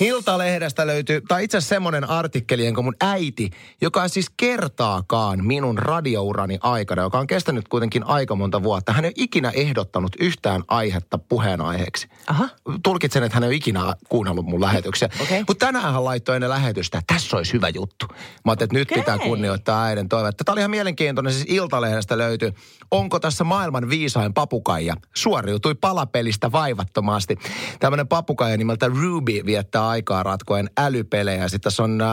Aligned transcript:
Iltalehdestä 0.00 0.86
löytyy, 0.86 1.20
tai 1.28 1.44
itse 1.44 1.56
asiassa 1.56 1.74
semmoinen 1.74 2.10
artikkeli, 2.10 2.64
jonka 2.64 2.82
mun 2.82 2.94
äiti, 3.00 3.50
joka 3.80 4.08
siis 4.08 4.26
kertaakaan 4.36 5.46
minun 5.46 5.78
radiourani 5.78 6.58
aikana, 6.62 7.02
joka 7.02 7.18
on 7.18 7.26
kestänyt 7.26 7.68
kuitenkin 7.68 8.04
aika 8.04 8.34
monta 8.34 8.62
vuotta, 8.62 8.92
hän 8.92 9.04
ei 9.04 9.08
ole 9.08 9.14
ikinä 9.16 9.50
ehdottanut 9.50 10.12
yhtään 10.20 10.62
aihetta 10.68 11.18
puheenaiheeksi. 11.18 12.08
Aha. 12.26 12.48
Tulkitsen, 12.82 13.22
että 13.22 13.36
hän 13.36 13.42
ei 13.42 13.48
ole 13.48 13.54
ikinä 13.54 13.94
kuunnellut 14.08 14.46
mun 14.46 14.60
lähetyksiä. 14.60 15.08
Okei. 15.22 15.44
Mutta 15.48 15.66
tänään 15.66 15.92
hän 15.92 16.04
laittoi 16.04 16.36
ennen 16.36 16.50
lähetystä, 16.50 16.98
että 16.98 17.14
tässä 17.14 17.36
olisi 17.36 17.52
hyvä 17.52 17.68
juttu. 17.68 18.06
Mä 18.10 18.16
ajattelin, 18.46 18.64
että 18.64 18.78
nyt 18.78 18.90
Okei. 18.90 19.02
pitää 19.02 19.18
kunnioittaa 19.18 19.84
äidin 19.84 20.08
toivetta. 20.08 20.44
Tämä 20.44 20.52
oli 20.52 20.60
ihan 20.60 20.70
mielenkiintoinen, 20.70 21.32
siis 21.32 21.46
Iltalehdestä 21.48 22.18
löytyy. 22.18 22.52
Onko 22.90 23.20
tässä 23.20 23.44
maailman 23.44 23.90
viisain 23.90 24.34
papukaija? 24.34 24.94
Suoriutui 25.14 25.74
palapelistä 25.74 26.52
vaivattomasti. 26.52 27.38
Tämmöinen 27.80 28.08
papukaija 28.08 28.56
nimeltä 28.56 28.88
Ruby 28.88 29.40
viettää 29.46 29.83
aikaa 29.88 30.22
ratkoen 30.22 30.70
älypelejä. 30.78 31.48
Sitten 31.48 31.60
tässä 31.60 31.82
on 31.82 32.00
äh, 32.00 32.08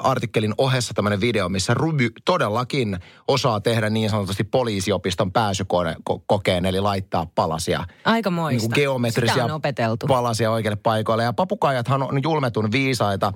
artikkelin 0.00 0.54
ohessa 0.58 0.94
tämmöinen 0.94 1.20
video, 1.20 1.48
missä 1.48 1.74
Ruby 1.74 2.10
todellakin 2.24 2.98
osaa 3.28 3.60
tehdä 3.60 3.90
niin 3.90 4.10
sanotusti 4.10 4.44
poliisiopiston 4.44 5.32
pääsykokeen, 5.32 6.66
eli 6.66 6.80
laittaa 6.80 7.26
palasia 7.34 7.84
Aika 8.04 8.30
moista. 8.30 8.68
niin 8.68 8.74
geometrisia 8.74 9.44
on 9.44 9.60
palasia 10.08 10.50
oikeille 10.50 10.76
paikoille. 10.76 11.24
Ja 11.24 11.32
papukaijathan 11.32 12.02
on 12.02 12.22
julmetun 12.22 12.72
viisaita 12.72 13.32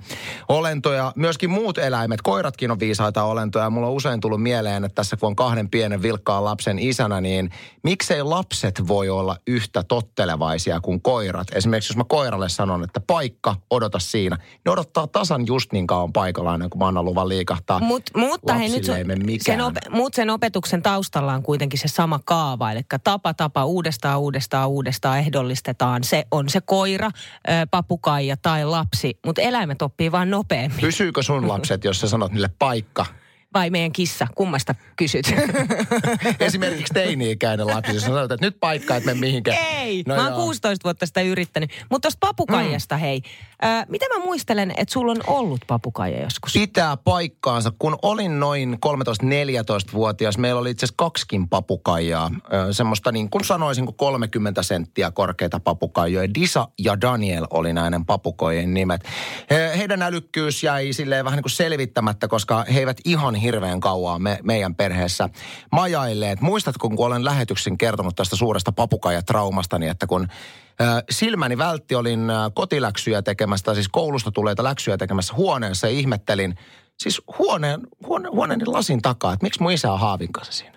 olentoja. 0.49 1.13
Myöskin 1.15 1.49
muut 1.49 1.77
eläimet, 1.77 2.21
koiratkin 2.21 2.71
on 2.71 2.79
viisaita 2.79 3.23
olentoja. 3.23 3.69
Mulla 3.69 3.87
on 3.87 3.93
usein 3.93 4.19
tullut 4.19 4.43
mieleen, 4.43 4.85
että 4.85 4.95
tässä 4.95 5.17
kun 5.17 5.27
on 5.27 5.35
kahden 5.35 5.69
pienen 5.69 6.01
vilkkaan 6.01 6.43
lapsen 6.43 6.79
isänä, 6.79 7.21
niin 7.21 7.49
miksei 7.83 8.23
lapset 8.23 8.87
voi 8.87 9.09
olla 9.09 9.37
yhtä 9.47 9.83
tottelevaisia 9.83 10.79
kuin 10.81 11.01
koirat? 11.01 11.47
Esimerkiksi 11.55 11.91
jos 11.91 11.97
mä 11.97 12.03
koiralle 12.03 12.49
sanon, 12.49 12.83
että 12.83 12.99
paikka, 13.07 13.55
odota 13.79 13.99
siinä. 13.99 14.37
Ne 14.65 14.71
odottaa 14.71 15.07
tasan 15.07 15.47
just 15.47 15.71
niin 15.71 15.87
kauan 15.87 16.13
paikallaan, 16.13 16.69
kuin 16.69 16.79
mä 16.79 16.87
annan 16.87 17.05
luvan 17.05 17.29
liikahtaa. 17.29 17.79
Mut, 17.79 18.03
mutta 18.15 18.53
hei, 18.53 18.69
nyt 18.69 18.83
mikään. 19.23 19.57
sen, 19.57 19.61
ope, 19.61 19.79
mut 19.89 20.13
sen 20.13 20.29
opetuksen 20.29 20.81
taustalla 20.81 21.33
on 21.33 21.43
kuitenkin 21.43 21.79
se 21.79 21.87
sama 21.87 22.19
kaava. 22.25 22.71
Eli 22.71 22.81
tapa, 23.03 23.33
tapa, 23.33 23.65
uudestaan, 23.65 24.19
uudestaan, 24.19 24.69
uudestaan 24.69 25.19
ehdollistetaan. 25.19 26.03
Se 26.03 26.25
on 26.31 26.49
se 26.49 26.61
koira, 26.61 27.11
papukaija 27.71 28.37
tai 28.37 28.65
lapsi. 28.65 29.17
Mutta 29.25 29.41
eläimet 29.41 29.81
oppii 29.81 30.11
vaan 30.11 30.29
nopeammin. 30.29 30.81
Pysyykö 30.81 31.23
sun 31.23 31.47
lapset, 31.53 31.83
jos 31.83 32.01
sä 32.01 32.07
sanot 32.07 32.31
niille 32.31 32.49
paikka? 32.59 33.05
Vai 33.53 33.69
meidän 33.69 33.91
kissa? 33.91 34.27
Kummasta 34.35 34.75
kysyt? 34.95 35.25
Esimerkiksi 36.39 36.93
teini-ikäinen 36.93 37.67
lapsi, 37.67 37.93
jos 37.93 38.01
sä 38.01 38.07
sanot, 38.07 38.31
että 38.31 38.45
nyt 38.45 38.59
paikka, 38.59 38.95
et 38.95 39.05
mene 39.05 39.19
mihinkään. 39.19 39.57
Ei, 39.57 40.03
No 40.07 40.15
mä 40.15 40.21
oon 40.21 40.31
joo. 40.31 40.43
16 40.43 40.83
vuotta 40.83 41.05
sitä 41.05 41.21
yrittänyt. 41.21 41.69
Mutta 41.89 42.05
tuosta 42.05 42.27
papukaijasta, 42.27 42.95
mm. 42.95 42.99
hei. 42.99 43.21
Mitä 43.87 44.05
mä 44.17 44.25
muistelen, 44.25 44.73
että 44.77 44.93
sulla 44.93 45.11
on 45.11 45.23
ollut 45.27 45.61
papukaija 45.67 46.21
joskus? 46.21 46.53
Pitää 46.53 46.97
paikkaansa. 46.97 47.71
Kun 47.79 47.97
olin 48.01 48.39
noin 48.39 48.77
13-14-vuotias, 48.85 50.37
meillä 50.37 50.61
oli 50.61 50.71
itse 50.71 50.85
asiassa 50.85 50.95
kaksikin 50.97 51.49
papukaijaa. 51.49 52.31
Semmoista 52.71 53.11
niin 53.11 53.29
kuin 53.29 53.45
sanoisin, 53.45 53.85
kuin 53.85 53.95
30 53.95 54.63
senttiä 54.63 55.11
korkeita 55.11 55.59
papukaijoja. 55.59 56.33
Disa 56.33 56.67
ja 56.79 57.01
Daniel 57.01 57.47
oli 57.49 57.73
näiden 57.73 58.05
papukojen 58.05 58.73
nimet. 58.73 59.01
He, 59.49 59.71
heidän 59.77 60.01
älykkyys 60.01 60.63
jäi 60.63 60.93
silleen 60.93 61.25
vähän 61.25 61.37
niin 61.37 61.43
kuin 61.43 61.51
selvittämättä, 61.51 62.27
koska 62.27 62.65
he 62.73 62.79
eivät 62.79 62.97
ihan 63.05 63.35
hirveän 63.35 63.79
kauan 63.79 64.21
me, 64.21 64.39
meidän 64.43 64.75
perheessä 64.75 65.29
majailleet. 65.71 66.41
Muistatko, 66.41 66.89
kun 66.89 67.05
olen 67.05 67.25
lähetyksen 67.25 67.77
kertonut 67.77 68.15
tästä 68.15 68.35
suuresta 68.35 68.71
papukaijatraumastani, 68.71 69.87
että 69.87 70.07
kun 70.07 70.27
silmäni 71.09 71.57
vältti, 71.57 71.95
olin 71.95 72.31
kotiläksyjä 72.53 73.21
tekemässä, 73.21 73.63
tai 73.63 73.75
siis 73.75 73.89
koulusta 73.89 74.31
tuleita 74.31 74.63
läksyjä 74.63 74.97
tekemässä 74.97 75.33
huoneessa 75.33 75.87
ja 75.87 75.93
ihmettelin, 75.93 76.55
siis 76.97 77.21
huoneen, 77.37 77.81
huone, 78.07 78.29
huoneeni 78.29 78.65
lasin 78.65 79.01
takaa, 79.01 79.33
että 79.33 79.45
miksi 79.45 79.61
mun 79.61 79.71
isä 79.71 79.91
on 79.91 79.99
haavin 79.99 80.33
kanssa 80.33 80.53
siinä. 80.53 80.73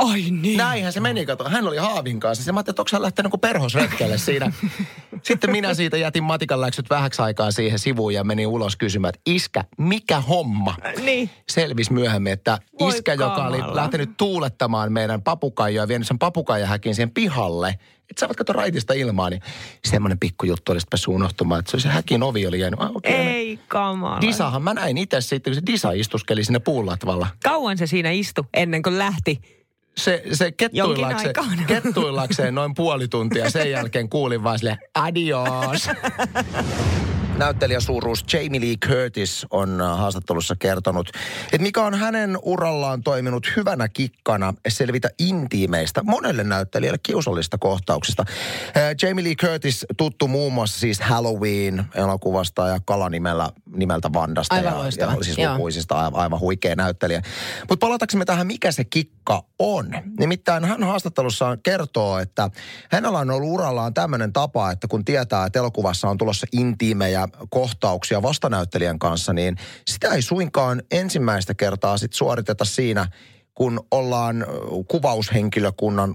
Ai 0.00 0.24
niin. 0.30 0.56
Näinhän 0.58 0.92
se 0.92 1.00
meni, 1.00 1.26
kato. 1.26 1.48
Hän 1.48 1.66
oli 1.68 1.76
haavin 1.76 2.20
kanssa. 2.20 2.48
Ja 2.48 2.52
mä 2.52 2.58
ajattelin, 2.58 2.72
että 2.72 2.82
onko 2.82 2.90
hän 2.92 3.02
lähtenyt 3.02 3.30
kuin 3.30 3.40
perhosretkelle 3.40 4.18
siinä. 4.18 4.52
Sitten 5.22 5.50
minä 5.50 5.74
siitä 5.74 5.96
jätin 5.96 6.24
matikan 6.24 6.60
läksyt 6.60 6.90
vähäksi 6.90 7.22
aikaa 7.22 7.50
siihen 7.50 7.78
sivuun 7.78 8.14
ja 8.14 8.24
menin 8.24 8.46
ulos 8.46 8.76
kysymään, 8.76 9.08
että 9.08 9.20
iskä, 9.26 9.64
mikä 9.78 10.20
homma? 10.20 10.76
Niin. 11.04 11.30
Selvisi 11.48 11.92
myöhemmin, 11.92 12.32
että 12.32 12.58
Voi 12.80 12.88
iskä, 12.88 13.12
joka 13.14 13.46
oli 13.46 13.58
kamala. 13.58 13.76
lähtenyt 13.76 14.10
tuulettamaan 14.16 14.92
meidän 14.92 15.22
papukaijoa 15.22 15.84
ja 15.84 15.88
vienyt 15.88 16.08
sen 16.08 16.18
papukaijahäkin 16.18 16.94
siihen 16.94 17.10
pihalle, 17.10 17.68
että 18.10 18.20
saavat 18.20 18.36
katsoa 18.36 18.56
raitista 18.56 18.92
ilmaa, 18.94 19.30
niin 19.30 19.42
semmoinen 19.84 20.18
pikkujuttu 20.18 20.72
oli 20.72 20.80
sitten 20.80 21.00
unohtumaan, 21.08 21.58
että 21.58 21.70
se, 21.70 21.76
oli 21.76 21.82
se 21.82 21.88
häkin 21.88 22.22
ovi 22.22 22.46
oli 22.46 22.60
jäänyt. 22.60 22.80
Ah, 22.80 22.90
okay, 22.94 23.12
Ei 23.12 23.58
kamala. 23.68 24.20
Disahan 24.20 24.62
mä 24.62 24.74
näin 24.74 24.98
itse 24.98 25.20
sitten, 25.20 25.50
kun 25.50 25.54
se 25.54 25.72
Disa 25.72 25.92
istuskeli 25.92 26.44
sinne 26.44 26.58
puulatvalla. 26.58 27.26
Kauan 27.44 27.78
se 27.78 27.86
siinä 27.86 28.10
istui 28.10 28.44
ennen 28.54 28.82
kuin 28.82 28.98
lähti. 28.98 29.59
Se, 29.96 30.22
se 30.32 30.52
kettuillakseen, 30.52 31.34
kettuillakseen 31.66 32.54
noin 32.60 32.74
puoli 32.74 33.08
tuntia. 33.08 33.50
Sen 33.50 33.70
jälkeen 33.70 34.08
kuulin 34.08 34.44
vaan 34.44 34.58
sille 34.58 34.78
adios. 34.94 35.88
Näyttelijäsuuruus 37.40 38.24
Jamie 38.32 38.60
Lee 38.60 38.76
Curtis 38.88 39.46
on 39.50 39.80
äh, 39.80 39.98
haastattelussa 39.98 40.56
kertonut, 40.58 41.08
että 41.44 41.62
mikä 41.62 41.82
on 41.82 41.94
hänen 41.94 42.38
urallaan 42.42 43.02
toiminut 43.02 43.52
hyvänä 43.56 43.88
kikkana 43.88 44.54
selvitä 44.68 45.08
intiimeistä, 45.18 46.02
monelle 46.02 46.44
näyttelijälle 46.44 46.98
kiusallista 47.02 47.58
kohtauksista. 47.58 48.24
Äh, 48.28 48.82
Jamie 49.02 49.24
Lee 49.24 49.34
Curtis 49.34 49.86
tuttu 49.96 50.28
muun 50.28 50.52
muassa 50.52 50.80
siis 50.80 51.00
Halloween-elokuvasta 51.00 52.68
ja 52.68 52.80
kalanimellä 52.84 53.50
nimeltä 53.76 54.12
Vandasta. 54.12 54.54
Aivan 54.54 54.72
ja, 54.72 54.78
loistava, 54.78 55.12
ja 55.12 55.22
siis 55.22 55.38
joo. 55.38 55.54
lukuisista 55.54 55.94
aivan, 55.94 56.20
aivan 56.20 56.40
huikea 56.40 56.76
näyttelijä. 56.76 57.22
Mutta 57.68 57.86
palataksemme 57.86 58.24
tähän, 58.24 58.46
mikä 58.46 58.72
se 58.72 58.84
kikka 58.84 59.42
on. 59.58 59.90
Nimittäin 60.18 60.64
hän 60.64 60.82
haastattelussaan 60.82 61.58
kertoo, 61.62 62.18
että 62.18 62.50
hänellä 62.90 63.18
on 63.18 63.30
ollut 63.30 63.50
urallaan 63.50 63.94
tämmöinen 63.94 64.32
tapa, 64.32 64.70
että 64.70 64.88
kun 64.88 65.04
tietää, 65.04 65.46
että 65.46 65.58
elokuvassa 65.58 66.08
on 66.08 66.18
tulossa 66.18 66.46
intiimejä 66.52 67.28
kohtauksia 67.50 68.22
vastanäyttelijän 68.22 68.98
kanssa, 68.98 69.32
niin 69.32 69.56
sitä 69.88 70.08
ei 70.08 70.22
suinkaan 70.22 70.82
ensimmäistä 70.90 71.54
kertaa 71.54 71.98
sit 71.98 72.12
suoriteta 72.12 72.64
siinä, 72.64 73.06
kun 73.54 73.86
ollaan 73.90 74.46
kuvaushenkilökunnan 74.88 76.14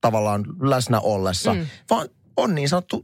tavallaan 0.00 0.44
läsnä 0.60 1.00
ollessa, 1.00 1.54
mm. 1.54 1.66
vaan 1.90 2.08
on 2.36 2.54
niin, 2.54 2.68
sanottu, 2.68 3.02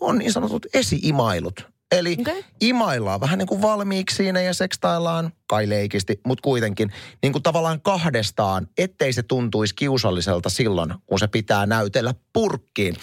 on 0.00 0.18
niin 0.18 0.32
sanotut 0.32 0.66
esi-imailut. 0.74 1.70
Eli 1.92 2.16
okay. 2.20 2.42
imaillaan 2.60 3.20
vähän 3.20 3.38
niin 3.38 3.46
kuin 3.46 3.62
valmiiksi 3.62 4.16
siinä 4.16 4.40
ja 4.40 4.54
sekstaillaan, 4.54 5.32
kai 5.46 5.68
leikisti, 5.68 6.20
mutta 6.26 6.42
kuitenkin 6.42 6.92
niin 7.22 7.32
kuin 7.32 7.42
tavallaan 7.42 7.80
kahdestaan, 7.80 8.66
ettei 8.78 9.12
se 9.12 9.22
tuntuisi 9.22 9.74
kiusalliselta 9.74 10.48
silloin, 10.48 10.94
kun 11.06 11.18
se 11.18 11.26
pitää 11.26 11.66
näytellä 11.66 12.14
purkkiin. 12.32 12.96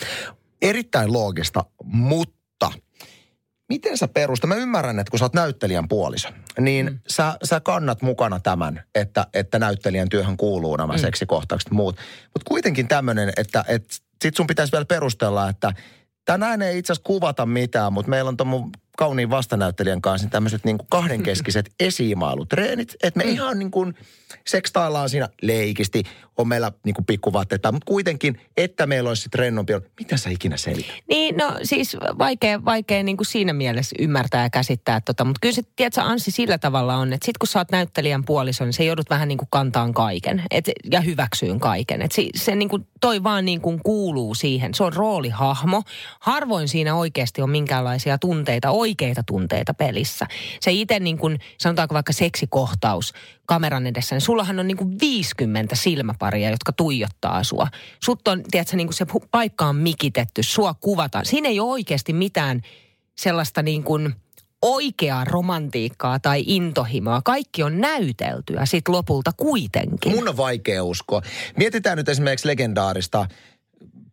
Erittäin 0.61 1.13
loogista, 1.13 1.65
mutta 1.83 2.36
miten 3.69 3.97
sä 3.97 4.07
perustat? 4.07 4.47
Mä 4.47 4.55
ymmärrän, 4.55 4.99
että 4.99 5.11
kun 5.11 5.19
sä 5.19 5.25
oot 5.25 5.33
näyttelijän 5.33 5.87
puoliso, 5.87 6.29
niin 6.59 6.85
mm. 6.85 6.99
sä, 7.07 7.37
sä 7.43 7.59
kannat 7.59 8.01
mukana 8.01 8.39
tämän, 8.39 8.83
että, 8.95 9.27
että 9.33 9.59
näyttelijän 9.59 10.09
työhön 10.09 10.37
kuuluu 10.37 10.75
nämä 10.75 10.93
mm. 10.93 10.99
seksikohtaukset 10.99 11.69
ja 11.69 11.75
muut. 11.75 11.95
Mutta 12.23 12.47
kuitenkin 12.47 12.87
tämmöinen, 12.87 13.33
että, 13.37 13.65
että 13.67 13.95
sit 14.21 14.35
sun 14.35 14.47
pitäisi 14.47 14.71
vielä 14.71 14.85
perustella, 14.85 15.49
että 15.49 15.73
tänään 16.25 16.61
ei 16.61 16.77
itse 16.77 16.93
asiassa 16.93 17.07
kuvata 17.07 17.45
mitään, 17.45 17.93
mutta 17.93 18.09
meillä 18.09 18.29
on 18.29 18.37
tuon 18.37 18.47
mun 18.47 18.71
kauniin 18.97 19.29
vastanäyttelijän 19.29 20.01
kanssa 20.01 20.27
tämmöiset 20.29 20.65
niin 20.65 20.77
kuin 20.77 20.87
kahdenkeskiset 20.89 21.69
esiimailutreenit, 21.79 22.95
että 23.03 23.17
me 23.17 23.23
Mm. 23.23 23.31
ihan 23.33 23.59
niin 23.59 23.71
kuin 23.71 23.95
sekstaillaan 24.47 25.09
siinä 25.09 25.29
leikisti, 25.41 26.03
on 26.37 26.47
meillä 26.47 26.71
niin 26.83 26.93
kuin 26.93 27.05
pikkuvaatteet 27.05 27.61
mutta 27.71 27.85
kuitenkin, 27.85 28.41
että 28.57 28.87
meillä 28.87 29.07
olisi 29.07 29.21
sitten 29.21 29.39
rennompi, 29.39 29.73
mitä 29.99 30.17
sä 30.17 30.29
ikinä 30.29 30.57
selität? 30.57 30.95
Niin, 31.09 31.37
no 31.37 31.53
siis 31.63 31.97
vaikea, 32.17 32.65
vaikea 32.65 33.03
niin 33.03 33.17
kuin 33.17 33.27
siinä 33.27 33.53
mielessä 33.53 33.95
ymmärtää 33.99 34.43
ja 34.43 34.49
käsittää 34.49 35.01
tota. 35.01 35.25
Mutta 35.25 35.39
kyllä 35.41 35.55
se, 35.55 35.61
tiedätkö, 35.75 36.01
Anssi 36.01 36.31
sillä 36.31 36.57
tavalla 36.57 36.95
on, 36.95 37.13
että 37.13 37.25
sit 37.25 37.37
kun 37.37 37.47
sä 37.47 37.59
oot 37.59 37.71
näyttelijän 37.71 38.23
puoliso, 38.23 38.65
niin 38.65 38.73
se 38.73 38.83
joudut 38.83 39.09
vähän 39.09 39.27
niin 39.27 39.37
kuin 39.37 39.47
kantaan 39.51 39.93
kaiken 39.93 40.43
et, 40.51 40.65
ja 40.91 41.01
hyväksyyn 41.01 41.59
kaiken. 41.59 42.01
Et 42.01 42.11
se, 42.11 42.23
se 42.35 42.55
niin 42.55 42.69
kuin, 42.69 42.87
toi 43.01 43.23
vaan 43.23 43.45
niin 43.45 43.61
kuin 43.61 43.79
kuuluu 43.83 44.35
siihen. 44.35 44.73
Se 44.73 44.83
on 44.83 44.93
roolihahmo. 44.93 45.83
Harvoin 46.19 46.67
siinä 46.67 46.95
oikeasti 46.95 47.41
on 47.41 47.49
minkäänlaisia 47.49 48.17
tunteita, 48.17 48.71
oikeita 48.87 49.23
tunteita 49.23 49.73
pelissä. 49.73 50.27
Se 50.59 50.71
itse 50.71 50.99
niin 50.99 51.17
kuin, 51.17 51.39
sanotaanko 51.57 51.93
vaikka 51.93 52.13
seksikohtaus 52.13 53.13
kameran 53.45 53.87
edessä, 53.87 54.15
niin 54.15 54.21
sullahan 54.21 54.59
on 54.59 54.67
niin 54.67 54.77
kuin 54.77 54.99
50 55.01 55.75
silmäparia, 55.75 56.49
jotka 56.49 56.71
tuijottaa 56.71 57.43
sua. 57.43 57.67
Sut 58.03 58.27
on, 58.27 58.43
tiedätkö, 58.51 58.77
niin 58.77 58.87
kuin 58.87 58.95
se 58.95 59.05
paikka 59.31 59.65
on 59.65 59.75
mikitetty, 59.75 60.43
sua 60.43 60.73
kuvataan. 60.73 61.25
Siinä 61.25 61.49
ei 61.49 61.59
ole 61.59 61.71
oikeasti 61.71 62.13
mitään 62.13 62.61
sellaista 63.17 63.61
niin 63.61 63.83
kuin 63.83 64.15
oikeaa 64.61 65.25
romantiikkaa 65.25 66.19
tai 66.19 66.43
intohimoa. 66.45 67.21
Kaikki 67.21 67.63
on 67.63 67.81
näyteltyä 67.81 68.65
sit 68.65 68.87
lopulta 68.87 69.31
kuitenkin. 69.37 70.15
Mun 70.15 70.29
on 70.29 70.37
vaikea 70.37 70.83
uskoa. 70.83 71.21
Mietitään 71.55 71.97
nyt 71.97 72.09
esimerkiksi 72.09 72.47
legendaarista 72.47 73.27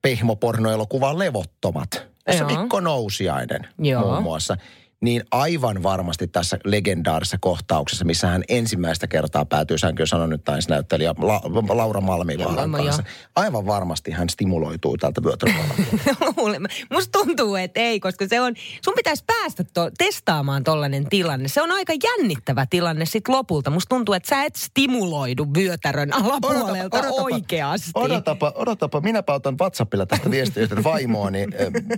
pehmopornoelokuvaan 0.02 1.18
Levottomat, 1.18 2.13
jossa 2.26 2.44
Joo. 2.44 2.60
Mikko 2.60 2.80
Nousiainen 2.80 3.68
Joo. 3.78 4.02
muun 4.10 4.22
muassa. 4.22 4.56
Niin 5.04 5.22
aivan 5.30 5.82
varmasti 5.82 6.26
tässä 6.26 6.58
legendaarisessa 6.64 7.38
kohtauksessa, 7.40 8.04
missä 8.04 8.26
hän 8.26 8.42
ensimmäistä 8.48 9.06
kertaa 9.06 9.44
päätyy 9.44 9.78
sänkyyn, 9.78 10.06
sanon 10.06 10.30
nyt 10.30 10.44
taisi 10.44 10.68
näyttelijä 10.68 11.14
La- 11.18 11.40
Laura 11.68 12.00
Malmivaaran 12.00 12.72
kanssa. 12.72 13.02
Aivan 13.36 13.66
varmasti 13.66 14.10
hän 14.10 14.28
stimuloituu 14.28 14.96
tältä. 14.96 15.20
Luulen. 16.36 16.62
Musta 16.92 17.18
tuntuu, 17.18 17.54
että 17.56 17.80
ei, 17.80 18.00
koska 18.00 18.28
se 18.28 18.40
on, 18.40 18.54
sun 18.84 18.94
pitäisi 18.94 19.24
päästä 19.26 19.64
to, 19.74 19.90
testaamaan 19.98 20.64
tollainen 20.64 21.08
tilanne. 21.08 21.48
Se 21.48 21.62
on 21.62 21.70
aika 21.70 21.92
jännittävä 22.04 22.66
tilanne 22.70 23.06
sit 23.06 23.28
lopulta. 23.28 23.70
Musta 23.70 23.88
tuntuu, 23.88 24.14
että 24.14 24.28
sä 24.28 24.44
et 24.44 24.56
stimuloidu 24.56 25.46
vyötärön 25.56 26.12
alapuolelta 26.12 26.98
oikeasti. 27.10 27.90
Odotapa, 27.94 28.52
odotapa, 28.54 29.00
minäpä 29.00 29.34
otan 29.34 29.58
WhatsAppilla 29.58 30.06
tästä 30.06 30.30
viestiyhteyden 30.30 30.84
vaimooni. 30.84 31.46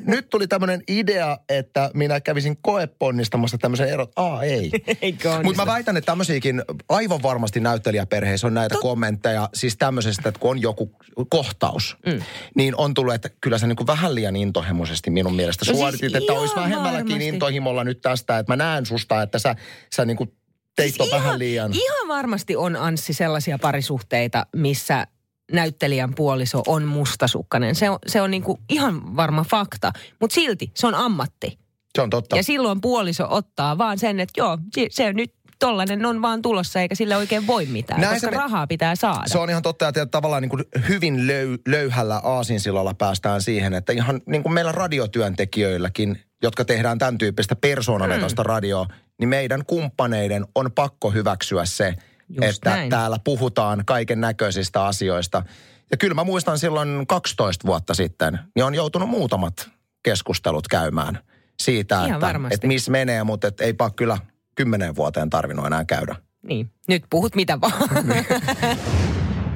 Nyt 0.07 0.31
tuli 0.31 0.47
tämmöinen 0.47 0.83
idea, 0.89 1.39
että 1.49 1.91
minä 1.95 2.21
kävisin 2.21 2.57
koeponnistamassa 2.99 3.59
tämmöisen 3.59 3.89
erot. 3.89 4.13
Aa, 4.17 4.43
ei. 4.43 4.71
Mutta 5.45 5.63
mä 5.63 5.73
väitän, 5.73 5.97
että 5.97 6.07
tämmöisiäkin 6.07 6.63
aivan 6.89 7.23
varmasti 7.23 7.61
näyttelijäperheissä 7.61 8.47
on 8.47 8.55
näitä 8.55 8.73
Tot... 8.73 8.83
kommentteja, 8.83 9.49
siis 9.55 9.77
tämmöisestä, 9.77 10.29
että 10.29 10.39
kun 10.39 10.51
on 10.51 10.63
joku 10.63 10.93
kohtaus, 11.31 11.97
mm. 12.07 12.23
niin 12.55 12.77
on 12.77 12.95
tullut, 12.95 13.15
että 13.15 13.31
kyllä 13.41 13.59
sä 13.59 13.67
niin 13.67 13.77
kuin 13.77 13.87
vähän 13.87 14.15
liian 14.15 14.37
intohimoisesti 14.37 15.11
minun 15.11 15.37
mielestä 15.37 15.65
No 15.65 15.67
siis 15.67 15.79
suoritit, 15.79 16.15
että 16.15 16.33
ihan 16.33 16.41
olisi 16.41 16.57
vähemmälläkin 16.57 17.09
varmasti. 17.09 17.29
intohimolla 17.29 17.85
nyt 17.85 18.01
tästä, 18.01 18.39
että 18.39 18.53
mä 18.53 18.57
näen 18.57 18.87
susta, 18.87 19.23
että 19.23 19.39
sä, 19.39 19.57
sä 19.95 20.05
niin 20.05 20.17
kuin 20.17 20.33
teit 20.77 20.95
Siis 20.95 21.13
on 21.13 21.21
vähän 21.21 21.39
liian... 21.39 21.73
Ihan 21.75 22.09
varmasti 22.09 22.57
on, 22.57 22.77
Anssi, 22.77 23.13
sellaisia 23.13 23.59
parisuhteita, 23.59 24.47
missä 24.57 25.07
näyttelijän 25.53 26.15
puoliso 26.15 26.63
on 26.67 26.85
mustasukkainen. 26.85 27.75
Se 27.75 27.91
on, 27.91 27.99
se 28.07 28.21
on 28.21 28.31
niinku 28.31 28.59
ihan 28.69 29.17
varma 29.17 29.45
fakta, 29.45 29.93
mutta 30.21 30.35
silti 30.35 30.71
se 30.75 30.87
on 30.87 30.95
ammatti. 30.95 31.59
Se 31.97 32.03
on 32.03 32.11
totta. 32.11 32.37
Ja 32.37 32.43
silloin 32.43 32.81
puoliso 32.81 33.27
ottaa 33.31 33.79
vaan 33.79 33.99
sen, 33.99 34.21
että 34.21 34.41
joo, 34.41 34.59
se- 34.91 35.13
nyt 35.13 35.33
tollanen 35.59 36.07
on 36.07 36.23
vaan 36.23 36.43
tulossa 36.43 36.81
eikä 36.81 36.95
sille 36.95 37.17
oikein 37.17 37.47
voi 37.47 37.67
mitään, 37.67 38.01
Näin 38.01 38.15
koska 38.15 38.31
me- 38.31 38.37
rahaa 38.37 38.67
pitää 38.67 38.97
saada. 38.97 39.23
Se 39.27 39.39
on 39.39 39.51
ihan 39.51 39.63
totta, 39.63 39.89
että 39.89 40.07
tavallaan 40.07 40.43
niin 40.43 40.51
kuin 40.51 40.65
hyvin 40.89 41.27
löy, 41.27 41.59
löyhällä 41.69 42.21
aasinsillalla 42.25 42.95
päästään 42.95 43.43
siihen, 43.43 43.75
että 43.75 43.93
ihan 43.93 44.21
niin 44.27 44.43
kuin 44.43 44.53
meillä 44.53 44.73
radiotyöntekijöilläkin, 44.73 46.21
jotka 46.43 46.65
tehdään 46.65 46.99
tämän 46.99 47.19
tyyppistä 47.19 47.57
persoonavetosta 47.57 48.43
mm. 48.43 48.47
radioa, 48.47 48.87
niin 49.19 49.29
meidän 49.29 49.65
kumppaneiden 49.67 50.47
on 50.55 50.73
pakko 50.73 51.11
hyväksyä 51.11 51.65
se, 51.65 51.95
Just 52.29 52.43
että 52.57 52.71
näin. 52.71 52.91
täällä 52.91 53.19
puhutaan 53.25 53.83
kaiken 53.87 54.21
näköisistä 54.21 54.85
asioista. 54.85 55.43
Ja 55.91 55.97
kyllä 55.97 56.15
mä 56.15 56.25
muistan 56.25 56.59
silloin 56.59 57.07
12 57.07 57.67
vuotta 57.67 57.95
sitten, 57.95 58.39
niin 58.55 58.65
on 58.65 58.75
joutunut 58.75 59.09
muutamat 59.09 59.71
keskustelut 60.03 60.69
käymään 60.69 61.19
siitä, 61.63 61.95
Ihan 61.95 62.11
että, 62.11 62.27
varmasti. 62.27 62.55
että 62.55 62.67
missä 62.67 62.91
menee, 62.91 63.25
mutta 63.25 63.49
et 63.49 63.61
eipä 63.61 63.91
kyllä 63.97 64.19
kymmenen 64.55 64.97
vuoteen 64.97 65.31
tarvinnut 65.31 65.67
enää 65.67 65.85
käydä. 65.85 66.17
Niin, 66.43 66.71
nyt 66.89 67.05
puhut 67.11 67.35
mitä 67.35 67.61
vaan. 67.61 68.07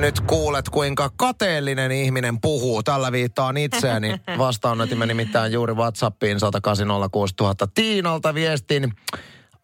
Nyt 0.00 0.20
kuulet, 0.20 0.69
kuinka 0.69 1.11
kateellinen 1.17 1.93
ihminen 1.93 2.41
puhuu. 2.41 2.82
Tällä 2.82 3.12
viittaan 3.12 3.56
itseäni. 3.56 4.20
Vastaanotimme 4.38 5.06
nimittäin 5.06 5.52
juuri 5.52 5.75
WhatsAppiin 5.75 6.37
1806000 6.37 7.70
Tiinalta 7.75 8.35
viestin. 8.35 8.93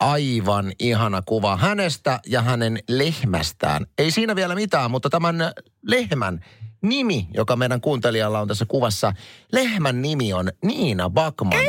Aivan 0.00 0.72
ihana 0.78 1.22
kuva 1.22 1.56
hänestä 1.56 2.20
ja 2.26 2.42
hänen 2.42 2.78
lehmästään. 2.88 3.86
Ei 3.98 4.10
siinä 4.10 4.36
vielä 4.36 4.54
mitään, 4.54 4.90
mutta 4.90 5.10
tämän 5.10 5.36
lehmän 5.82 6.44
nimi, 6.82 7.28
joka 7.34 7.56
meidän 7.56 7.80
kuuntelijalla 7.80 8.40
on 8.40 8.48
tässä 8.48 8.64
kuvassa, 8.68 9.12
lehmän 9.52 10.02
nimi 10.02 10.32
on 10.32 10.48
Niina 10.64 11.10
Bakman. 11.10 11.60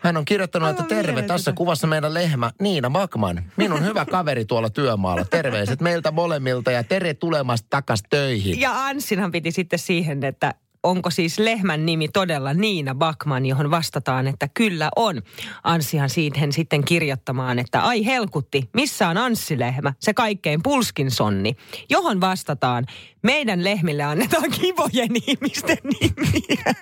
Hän 0.00 0.16
on 0.16 0.24
kirjoittanut, 0.24 0.68
että 0.68 0.82
Aivan 0.82 0.88
terve, 0.96 1.12
mieletöntä. 1.12 1.34
tässä 1.34 1.52
kuvassa 1.52 1.86
meidän 1.86 2.14
lehmä 2.14 2.50
Niina 2.60 2.90
Bakman. 2.90 3.44
Minun 3.56 3.84
hyvä 3.84 4.04
kaveri 4.16 4.44
tuolla 4.44 4.70
työmaalla. 4.70 5.24
Terveiset 5.24 5.80
meiltä 5.80 6.10
molemmilta 6.10 6.70
ja 6.70 6.84
tere 6.84 7.14
tulemasta 7.14 7.66
takas 7.70 8.02
töihin. 8.10 8.60
Ja 8.60 8.84
Anssinhan 8.86 9.30
piti 9.30 9.50
sitten 9.50 9.78
siihen, 9.78 10.24
että 10.24 10.54
onko 10.82 11.10
siis 11.10 11.38
lehmän 11.38 11.86
nimi 11.86 12.08
todella 12.08 12.54
Niina 12.54 12.94
Bakman, 12.94 13.46
johon 13.46 13.70
vastataan, 13.70 14.26
että 14.26 14.48
kyllä 14.54 14.90
on. 14.96 15.22
Anssihan 15.64 16.10
siihen 16.10 16.52
sitten 16.52 16.84
kirjoittamaan, 16.84 17.58
että 17.58 17.82
ai 17.82 18.04
helkutti, 18.06 18.68
missä 18.74 19.08
on 19.08 19.16
Anssi-lehmä, 19.18 19.92
se 19.98 20.14
kaikkein 20.14 20.62
pulskin 20.62 21.10
sonni. 21.10 21.56
Johon 21.90 22.20
vastataan, 22.20 22.86
meidän 23.22 23.64
lehmille 23.64 24.02
annetaan 24.02 24.50
kivojen 24.50 25.10
ihmisten 25.26 25.78
nimiä. 25.84 26.74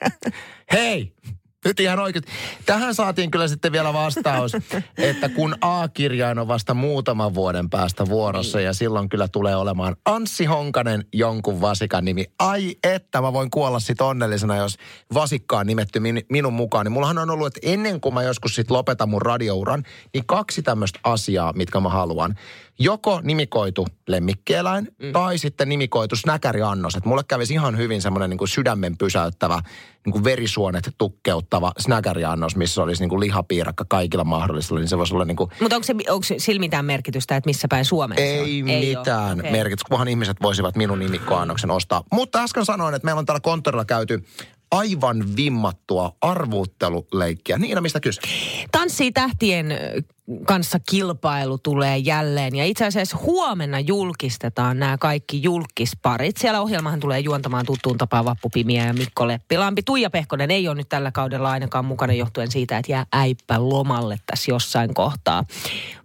Hei! 0.72 1.12
Nyt 1.64 1.80
ihan 1.80 1.98
oikein. 1.98 2.24
Tähän 2.66 2.94
saatiin 2.94 3.30
kyllä 3.30 3.48
sitten 3.48 3.72
vielä 3.72 3.92
vastaus, 3.92 4.52
että 4.98 5.28
kun 5.28 5.54
A-kirjain 5.60 6.38
on 6.38 6.48
vasta 6.48 6.74
muutaman 6.74 7.34
vuoden 7.34 7.70
päästä 7.70 8.06
vuorossa 8.06 8.60
ja 8.60 8.72
silloin 8.72 9.08
kyllä 9.08 9.28
tulee 9.28 9.56
olemaan 9.56 9.96
Anssi 10.04 10.44
Honkanen 10.44 11.04
jonkun 11.12 11.60
vasikan 11.60 12.04
nimi. 12.04 12.24
Ai 12.38 12.76
että 12.84 13.20
mä 13.20 13.32
voin 13.32 13.50
kuolla 13.50 13.80
sit 13.80 14.00
onnellisena, 14.00 14.56
jos 14.56 14.76
vasikkaan 15.14 15.66
nimetty 15.66 16.00
min, 16.00 16.22
minun 16.30 16.52
mukaan. 16.52 16.86
Niin 16.86 16.92
mullahan 16.92 17.18
on 17.18 17.30
ollut, 17.30 17.46
että 17.46 17.60
ennen 17.62 18.00
kuin 18.00 18.14
mä 18.14 18.22
joskus 18.22 18.54
sit 18.54 18.70
lopetan 18.70 19.08
mun 19.08 19.22
radiouran, 19.22 19.82
niin 20.14 20.26
kaksi 20.26 20.62
tämmöistä 20.62 21.00
asiaa, 21.04 21.52
mitkä 21.52 21.80
mä 21.80 21.88
haluan. 21.88 22.34
Joko 22.78 23.20
nimikoitu 23.22 23.86
lemmikkieläin 24.08 24.88
mm. 25.02 25.12
tai 25.12 25.38
sitten 25.38 25.68
nimikoitu 25.68 26.16
snäkäriannos. 26.16 26.94
Että 26.94 27.08
mulle 27.08 27.24
kävisi 27.28 27.54
ihan 27.54 27.76
hyvin 27.76 28.02
semmoinen 28.02 28.30
niin 28.30 28.48
sydämen 28.48 28.98
pysäyttävä, 28.98 29.62
niin 30.08 30.12
kuin 30.12 30.24
verisuonet 30.24 30.94
tukkeuttava 30.98 31.72
snäkäriannos, 31.78 32.56
missä 32.56 32.82
olisi 32.82 33.02
niin 33.02 33.08
kuin 33.08 33.20
lihapiirakka 33.20 33.84
kaikilla 33.88 34.24
mahdollisilla. 34.24 34.80
Niin 34.80 34.88
se 34.88 34.98
voisi 34.98 35.14
olla 35.14 35.24
niin 35.24 35.36
kuin, 35.36 35.50
Mutta 35.60 35.76
onko, 35.76 35.84
se, 35.84 35.94
onko 36.08 36.26
sillä 36.38 36.60
mitään 36.60 36.84
merkitystä, 36.84 37.36
että 37.36 37.48
missä 37.48 37.68
päin 37.68 37.84
Suomeen 37.84 38.20
ei, 38.22 38.62
on? 38.62 38.68
mitään. 38.68 39.38
Okei. 39.38 39.52
merkitystä, 39.52 39.88
kunhan 39.88 40.08
ihmiset 40.08 40.36
voisivat 40.42 40.76
minun 40.76 40.98
nimikkoannoksen 40.98 41.70
ostaa. 41.70 42.04
Mutta 42.12 42.42
äsken 42.42 42.64
sanoin, 42.64 42.94
että 42.94 43.06
meillä 43.06 43.18
on 43.18 43.26
täällä 43.26 43.40
konttorilla 43.40 43.84
käyty 43.84 44.24
aivan 44.70 45.36
vimmattua 45.36 46.12
arvuutteluleikkiä. 46.20 47.58
Niina, 47.58 47.80
mistä 47.80 48.00
kyse? 48.00 48.20
Tanssii 48.72 49.12
tähtien 49.12 49.66
kanssa 50.46 50.78
kilpailu 50.90 51.58
tulee 51.58 51.96
jälleen 51.98 52.56
ja 52.56 52.64
itse 52.64 52.86
asiassa 52.86 53.16
huomenna 53.16 53.80
julkistetaan 53.80 54.78
nämä 54.78 54.98
kaikki 54.98 55.42
julkisparit. 55.42 56.36
Siellä 56.36 56.60
ohjelmahan 56.60 57.00
tulee 57.00 57.20
juontamaan 57.20 57.66
tuttuun 57.66 57.98
tapaan 57.98 58.24
Vappu 58.24 58.48
Pimiä 58.50 58.86
ja 58.86 58.92
Mikko 58.92 59.28
Leppilampi. 59.28 59.82
Tuija 59.82 60.10
Pehkonen 60.10 60.50
ei 60.50 60.68
ole 60.68 60.74
nyt 60.76 60.88
tällä 60.88 61.12
kaudella 61.12 61.50
ainakaan 61.50 61.84
mukana 61.84 62.12
johtuen 62.12 62.50
siitä, 62.50 62.78
että 62.78 62.92
jää 62.92 63.06
äippä 63.12 63.68
lomalle 63.68 64.16
tässä 64.26 64.50
jossain 64.50 64.94
kohtaa. 64.94 65.44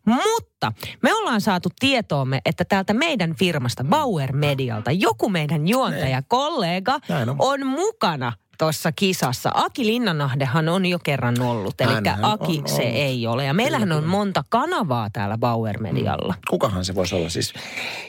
Mutta 0.05 0.73
me 1.01 1.13
ollaan 1.13 1.41
saatu 1.41 1.69
tietoomme, 1.79 2.41
että 2.45 2.65
täältä 2.65 2.93
meidän 2.93 3.35
firmasta 3.35 3.83
Bauer 3.83 4.33
Medialta 4.33 4.91
joku 4.91 5.29
meidän 5.29 5.67
juontaja, 5.67 6.21
kollega 6.27 6.99
Näin 7.09 7.29
on. 7.29 7.35
on 7.39 7.65
mukana 7.67 8.33
tuossa 8.57 8.91
kisassa. 8.91 9.51
Aki 9.53 9.85
Linnanahdehan 9.85 10.69
on 10.69 10.85
jo 10.85 10.99
kerran 10.99 11.41
ollut, 11.41 11.81
eli 11.81 11.91
Aki 12.21 12.59
on 12.59 12.67
se 12.67 12.73
ollut. 12.73 12.95
ei 12.95 13.27
ole. 13.27 13.45
Ja 13.45 13.53
meillähän 13.53 13.91
on 13.91 14.07
monta 14.17 14.43
kanavaa 14.49 15.09
täällä 15.09 15.37
Bauer 15.37 15.81
Medialla. 15.81 16.35
Kukahan 16.49 16.85
se 16.85 16.95
voisi 16.95 17.15
olla 17.15 17.29
siis? 17.29 17.53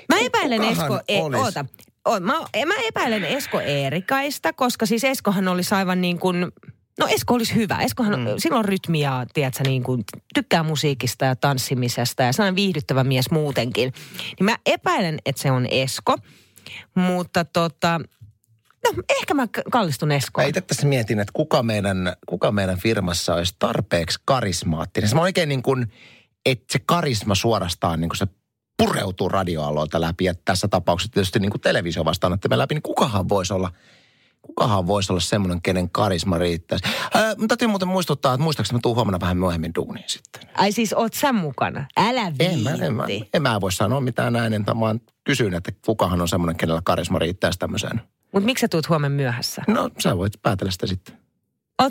Mä 0.08 0.18
epäilen 0.18 0.60
Kukahan 0.60 0.82
Esko... 0.82 1.00
E- 1.08 1.22
oota. 1.22 1.64
O, 2.08 2.20
mä, 2.20 2.32
mä 2.66 2.74
epäilen 2.88 3.24
Esko 3.24 3.60
Eerikaista, 3.60 4.52
koska 4.52 4.86
siis 4.86 5.04
Eskohan 5.04 5.48
olisi 5.48 5.74
aivan 5.74 6.00
niin 6.00 6.18
kuin... 6.18 6.46
No 6.98 7.06
Esko 7.10 7.34
olisi 7.34 7.54
hyvä. 7.54 7.78
Eskohan, 7.78 8.20
mm. 8.20 8.26
sillä 8.38 8.58
on 8.58 8.64
rytmiä, 8.64 9.26
tiedätkö, 9.34 9.64
niin 9.64 9.82
kuin, 9.82 10.04
tykkää 10.34 10.62
musiikista 10.62 11.24
ja 11.24 11.36
tanssimisesta 11.36 12.22
ja 12.22 12.32
sellainen 12.32 12.56
viihdyttävä 12.56 13.04
mies 13.04 13.30
muutenkin. 13.30 13.92
Niin 14.38 14.44
mä 14.44 14.56
epäilen, 14.66 15.18
että 15.26 15.42
se 15.42 15.50
on 15.50 15.66
Esko, 15.70 16.16
mutta 16.94 17.44
tota... 17.44 18.00
No, 18.84 19.02
ehkä 19.20 19.34
mä 19.34 19.48
kallistun 19.70 20.12
Eskoon. 20.12 20.44
Mä 20.44 20.48
itse 20.48 20.60
tässä 20.60 20.86
mietin, 20.86 21.20
että 21.20 21.32
kuka 21.32 21.62
meidän, 21.62 22.16
kuka 22.26 22.52
meidän 22.52 22.78
firmassa 22.78 23.34
olisi 23.34 23.54
tarpeeksi 23.58 24.18
karismaattinen. 24.24 25.10
Se 25.10 25.16
on 25.16 25.22
oikein 25.22 25.48
niin 25.48 25.62
kuin, 25.62 25.92
että 26.46 26.64
se 26.72 26.78
karisma 26.86 27.34
suorastaan 27.34 28.00
niin 28.00 28.08
kuin 28.08 28.18
se 28.18 28.26
pureutuu 28.76 29.28
radioaloilta 29.28 30.00
läpi. 30.00 30.24
Ja 30.24 30.34
tässä 30.44 30.68
tapauksessa 30.68 31.12
tietysti 31.12 31.38
niin 31.38 31.50
kuin 31.50 31.60
televisio 31.60 32.04
vastaanottamme 32.04 32.58
läpi, 32.58 32.74
niin 32.74 32.82
kukahan 32.82 33.28
voisi 33.28 33.52
olla, 33.52 33.70
kukahan 34.42 34.86
voisi 34.86 35.12
olla 35.12 35.20
semmoinen, 35.20 35.62
kenen 35.62 35.90
karisma 35.90 36.38
riittäisi. 36.38 36.84
Ää, 37.14 37.34
täytyy 37.48 37.68
muuten 37.68 37.88
muistuttaa, 37.88 38.34
että 38.34 38.44
muistaakseni 38.44 38.76
mä 38.76 38.80
tuun 38.82 38.96
huomenna 38.96 39.20
vähän 39.20 39.36
myöhemmin 39.36 39.72
duuniin 39.74 40.08
sitten. 40.08 40.42
Ai 40.54 40.72
siis 40.72 40.92
oot 40.92 41.14
sä 41.14 41.32
mukana? 41.32 41.86
Älä 41.96 42.32
En 42.38 42.60
mä, 42.60 42.70
en, 42.70 42.94
mä, 42.94 43.06
viitti. 43.06 43.30
en 43.34 43.42
mä 43.42 43.60
voi 43.60 43.72
sanoa 43.72 44.00
mitään 44.00 44.32
näin, 44.32 44.66
vaan 44.80 45.00
kysyn, 45.24 45.54
että 45.54 45.72
kukahan 45.86 46.20
on 46.20 46.28
semmoinen, 46.28 46.56
kenellä 46.56 46.82
karisma 46.84 47.18
riittäisi 47.18 47.58
tämmöiseen. 47.58 48.00
Mutta 48.34 48.46
miksi 48.46 48.60
sä 48.60 48.68
tuut 48.68 48.88
huomenna 48.88 49.16
myöhässä? 49.16 49.62
No, 49.68 49.90
sä 50.02 50.18
voit 50.18 50.32
päätellä 50.42 50.70
sitä 50.72 50.86
sitten. 50.86 51.18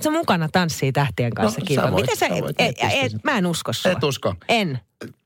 Sä 0.04 0.12
mukana 0.12 0.50
Tanssii 0.52 0.92
tähtien 0.92 1.34
kanssa 1.34 1.60
No, 1.60 1.66
kilpailu? 1.66 1.96
Miten 1.96 2.18
sä, 2.18 2.28
sä 2.30 2.42
voit 2.42 2.56
et, 2.60 2.76
et, 2.80 3.12
sitä. 3.12 3.32
mä 3.32 3.38
en 3.38 3.46
usko 3.46 3.74
sua. 3.74 3.92
Et 3.92 4.04
usko. 4.04 4.36
En. 4.50 4.80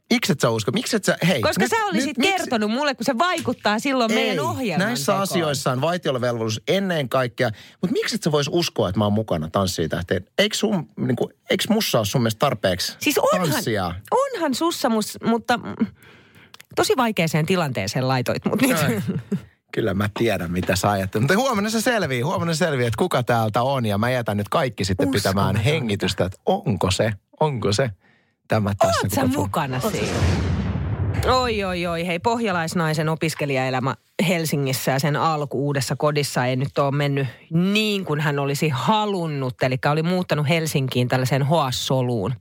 Miksi 0.10 0.32
et 0.32 0.40
sä 0.40 0.50
usko? 0.50 0.72
Miksi 0.72 0.96
et 0.96 1.04
sä, 1.04 1.18
hei. 1.28 1.42
Koska 1.42 1.64
nyt, 1.64 1.70
sä 1.70 1.86
olisit 1.86 2.18
nyt, 2.18 2.30
kertonut 2.30 2.70
miksi... 2.70 2.80
mulle, 2.80 2.96
kun 2.96 3.06
se 3.06 3.18
vaikuttaa 3.18 3.80
silloin 3.80 4.12
Ei, 4.12 4.18
meidän 4.18 4.46
ohjelman 4.46 4.88
näissä 4.88 5.12
tekoon. 5.12 5.24
asioissa 5.24 5.72
on 5.72 5.82
vaitiolovelvollisuus 5.82 6.62
ennen 6.68 7.10
kaikkea. 7.10 7.50
Mutta 7.82 7.94
miksi 7.94 8.16
et 8.16 8.24
sä 8.24 8.32
vois 8.32 8.50
uskoa, 8.52 8.90
että 8.90 9.00
mä 9.00 9.04
oon 9.04 9.14
mukana 9.14 9.50
tanssitähteen? 9.52 10.26
Eikö, 10.38 10.56
sun, 10.56 10.88
niin 10.98 11.16
kuin, 11.16 11.34
eikö 11.50 11.64
mussa 11.70 11.98
ole 11.98 12.06
sun 12.06 12.22
mielestä 12.22 12.40
tarpeeksi 12.40 12.96
siis 13.00 13.18
onhan, 13.18 13.50
tanssia? 13.50 13.96
onhan 14.12 14.56
sussa, 14.56 14.90
mus, 14.90 15.18
mutta 15.24 15.60
tosi 16.76 16.94
vaikeaseen 16.98 17.46
tilanteeseen 17.46 18.08
laitoit 18.08 18.46
mut 18.46 18.62
nyt. 18.62 18.78
Kyllä 19.74 19.94
mä 19.94 20.10
tiedän, 20.20 20.52
mitä 20.52 20.76
sä 20.76 20.92
ajattelet. 20.92 21.22
Mutta 21.22 21.38
huomenna 21.38 21.70
se 21.70 21.82
selvii, 21.82 22.22
huomenna 22.22 22.54
se 22.54 22.58
selvii, 22.58 22.86
että 22.86 22.98
kuka 22.98 23.24
täältä 23.24 23.62
on. 23.62 23.86
Ja 23.86 23.98
mä 23.98 24.10
jätän 24.10 24.38
nyt 24.38 24.50
kaikki 24.50 24.86
sitten 24.86 25.08
Uskon 25.08 25.20
pitämään 25.20 25.56
hengitystä, 25.56 26.26
että 26.26 26.40
onko 26.46 26.92
se, 26.92 27.14
onko 27.40 27.72
se 27.72 27.90
tämä 28.48 28.74
tässä. 28.78 29.00
Oot 29.04 29.32
sä 29.32 29.38
mukana 29.38 29.80
siinä? 29.80 30.18
Oi, 31.26 31.64
oi, 31.64 31.88
oi. 31.88 32.08
Hei, 32.08 32.20
pohjalaisnaisen 32.20 33.10
opiskelijaelämä 33.10 33.96
Helsingissä 34.28 34.92
ja 34.92 35.00
sen 35.00 35.16
alku 35.16 35.66
uudessa 35.66 35.96
kodissa 35.96 36.46
ei 36.46 36.56
nyt 36.56 36.78
ole 36.78 36.92
mennyt 36.92 37.28
niin 37.50 38.06
kuin 38.06 38.20
hän 38.20 38.40
olisi 38.40 38.70
halunnut. 38.70 39.64
Eli 39.64 39.78
oli 39.92 40.04
muuttanut 40.04 40.50
Helsinkiin 40.50 41.08
tällaiseen 41.08 41.44
hoassoluun. 41.44 42.34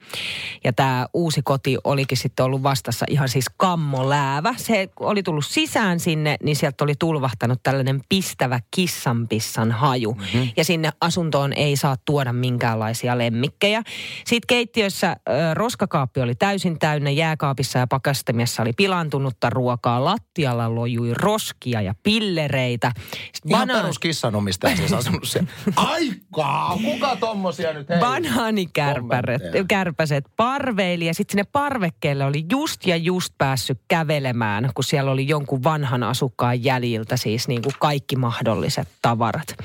Ja 0.64 0.72
tämä 0.72 1.06
uusi 1.14 1.40
koti 1.44 1.76
olikin 1.84 2.18
sitten 2.18 2.44
ollut 2.44 2.62
vastassa 2.62 3.06
ihan 3.08 3.28
siis 3.28 3.46
kammoläävä. 3.56 4.54
Se 4.56 4.88
oli 5.00 5.22
tullut 5.22 5.46
sisään 5.46 6.00
sinne, 6.00 6.36
niin 6.42 6.56
sieltä 6.56 6.84
oli 6.84 6.94
tulvahtanut 6.98 7.62
tällainen 7.62 8.00
pistävä 8.08 8.60
kissanpissan 8.70 9.72
haju. 9.72 10.12
Mm-hmm. 10.12 10.48
Ja 10.56 10.64
sinne 10.64 10.90
asuntoon 11.00 11.52
ei 11.52 11.76
saa 11.76 11.96
tuoda 12.04 12.32
minkäänlaisia 12.32 13.18
lemmikkejä. 13.18 13.82
Sitten 14.26 14.46
keittiössä 14.46 15.08
äh, 15.08 15.16
roskakaappi 15.54 16.20
oli 16.20 16.34
täysin 16.34 16.78
täynnä, 16.78 17.10
jääkaapissa 17.10 17.78
ja 17.78 17.86
pakastamiassa 17.86 18.62
oli 18.62 18.72
pilantunutta 18.72 19.50
ruokaa. 19.50 20.04
Lattialla 20.04 20.74
lojui 20.74 21.14
roski 21.14 21.65
ruokia 21.66 21.82
ja 21.82 21.94
pillereitä. 22.02 22.92
Sitten 23.32 23.50
Ihan 23.50 23.68
bana- 23.68 23.80
perus 23.80 23.98
kissanomistaja 23.98 24.76
siis 24.76 24.92
asunut 24.92 25.24
siellä. 25.24 25.48
Aikaa! 25.76 26.78
Kuka 26.84 27.16
tommosia 27.16 27.72
nyt 27.72 27.88
hei? 27.88 27.98
Banaanikärpäset 27.98 30.24
parveili 30.36 31.06
ja 31.06 31.14
sitten 31.14 31.32
sinne 31.32 31.44
parvekkeelle 31.52 32.24
oli 32.24 32.44
just 32.50 32.86
ja 32.86 32.96
just 32.96 33.34
päässyt 33.38 33.80
kävelemään, 33.88 34.70
kun 34.74 34.84
siellä 34.84 35.10
oli 35.10 35.28
jonkun 35.28 35.64
vanhan 35.64 36.02
asukkaan 36.02 36.64
jäljiltä 36.64 37.16
siis 37.16 37.48
niin 37.48 37.62
kuin 37.62 37.74
kaikki 37.78 38.16
mahdolliset 38.16 38.88
tavarat. 39.02 39.56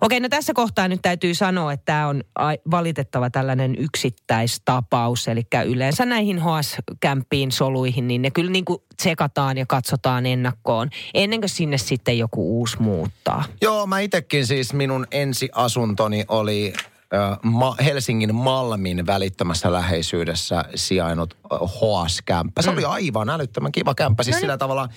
Okei, 0.00 0.20
no 0.20 0.28
tässä 0.28 0.52
kohtaa 0.54 0.88
nyt 0.88 1.02
täytyy 1.02 1.34
sanoa, 1.34 1.72
että 1.72 1.84
tämä 1.84 2.08
on 2.08 2.22
valitettava 2.70 3.30
tällainen 3.30 3.74
yksittäistapaus. 3.78 5.28
Eli 5.28 5.42
yleensä 5.66 6.06
näihin 6.06 6.38
HS-kämppiin 6.38 7.52
soluihin, 7.52 8.08
niin 8.08 8.22
ne 8.22 8.30
kyllä 8.30 8.50
niin 8.50 8.64
kuin 8.64 8.82
tsekataan 8.96 9.58
ja 9.58 9.66
katsotaan 9.66 10.26
ennakkoon. 10.26 10.90
Ennen 11.14 11.37
kuin 11.40 11.48
sinne 11.48 11.78
sitten 11.78 12.18
joku 12.18 12.58
uusi 12.58 12.82
muuttaa? 12.82 13.44
Joo, 13.62 13.86
mä 13.86 14.00
itsekin 14.00 14.46
siis 14.46 14.72
minun 14.72 15.06
ensiasuntoni 15.10 16.24
oli 16.28 16.72
Helsingin 17.84 18.34
Malmin 18.34 19.06
välittömässä 19.06 19.72
läheisyydessä 19.72 20.64
sijainnut 20.74 21.36
HS-kämppä. 21.50 22.62
Se 22.62 22.70
mm. 22.70 22.76
oli 22.76 22.84
aivan 22.84 23.30
älyttömän 23.30 23.72
kiva 23.72 23.94
kämppä. 23.94 24.22
Siis 24.22 24.34
no 24.34 24.36
niin. 24.36 24.40
sillä 24.40 24.58
tavalla 24.58 24.88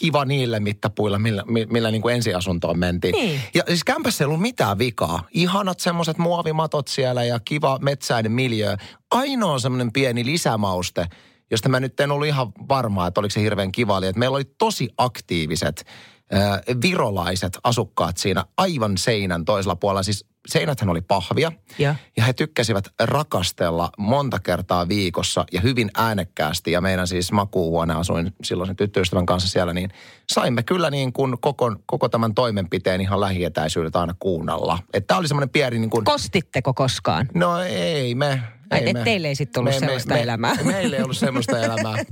kiva 0.00 0.24
niille 0.24 0.60
mittapuilla, 0.60 1.18
millä, 1.18 1.44
millä 1.70 1.90
niin 1.90 2.02
kuin 2.02 2.14
ensiasuntoon 2.14 2.78
mentiin. 2.78 3.12
Niin. 3.12 3.40
Ja 3.54 3.62
siis 3.66 3.84
kämpässä 3.84 4.24
ei 4.24 4.26
ollut 4.26 4.40
mitään 4.40 4.78
vikaa. 4.78 5.28
Ihanat 5.30 5.80
semmoiset 5.80 6.18
muovimatot 6.18 6.88
siellä 6.88 7.24
ja 7.24 7.40
kiva 7.44 7.78
metsäinen 7.82 8.32
miljö. 8.32 8.76
Ainoa 9.10 9.58
semmoinen 9.58 9.92
pieni 9.92 10.24
lisämauste– 10.24 11.06
josta 11.52 11.68
mä 11.68 11.80
nyt 11.80 12.00
en 12.00 12.10
ollut 12.10 12.26
ihan 12.26 12.52
varma, 12.68 13.06
että 13.06 13.20
oliko 13.20 13.30
se 13.30 13.40
hirveän 13.40 13.72
kiva, 13.72 13.98
että 13.98 14.18
meillä 14.18 14.34
oli 14.36 14.44
tosi 14.58 14.88
aktiiviset 14.98 15.86
äh, 16.34 16.60
virolaiset 16.82 17.58
asukkaat 17.64 18.16
siinä 18.16 18.44
aivan 18.56 18.98
seinän 18.98 19.44
toisella 19.44 19.76
puolella. 19.76 20.02
Siis 20.02 20.24
seinäthän 20.48 20.90
oli 20.90 21.00
pahvia 21.00 21.52
ja. 21.78 21.94
ja 22.16 22.24
he 22.24 22.32
tykkäsivät 22.32 22.84
rakastella 23.00 23.90
monta 23.98 24.38
kertaa 24.38 24.88
viikossa 24.88 25.44
ja 25.52 25.60
hyvin 25.60 25.90
äänekkäästi. 25.96 26.72
Ja 26.72 26.80
meidän 26.80 27.06
siis 27.06 27.32
makuuhuone 27.32 27.94
asuin 27.94 28.34
silloin 28.44 28.66
sen 28.66 28.76
tyttöystävän 28.76 29.26
kanssa 29.26 29.48
siellä, 29.48 29.72
niin 29.72 29.90
saimme 30.32 30.62
kyllä 30.62 30.90
niin 30.90 31.12
kuin 31.12 31.40
koko, 31.40 31.76
koko 31.86 32.08
tämän 32.08 32.34
toimenpiteen 32.34 33.00
ihan 33.00 33.20
lähietäisyydet 33.20 33.96
aina 33.96 34.14
kuunnella. 34.18 34.78
Että 34.92 35.06
tämä 35.06 35.18
oli 35.18 35.28
semmoinen 35.28 35.50
pieni 35.50 35.78
niin 35.78 35.90
kuin... 35.90 36.04
Kostitteko 36.04 36.74
koskaan? 36.74 37.28
No 37.34 37.58
ei 37.60 38.14
me, 38.14 38.42
Ai, 38.72 38.90
et 38.90 39.04
teille 39.04 39.28
ei 39.28 39.34
sitten 39.34 39.60
ollut 39.60 39.74
me, 39.74 39.78
sellaista 39.80 40.14
me, 40.14 40.22
elämää. 40.22 40.54
Me, 40.54 40.72
meille 40.72 40.96
ei 40.96 41.02
ollut 41.02 41.16
sellaista 41.16 41.58
elämää. 41.58 42.04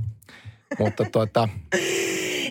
Mutta 0.79 1.05
tuota, 1.11 1.49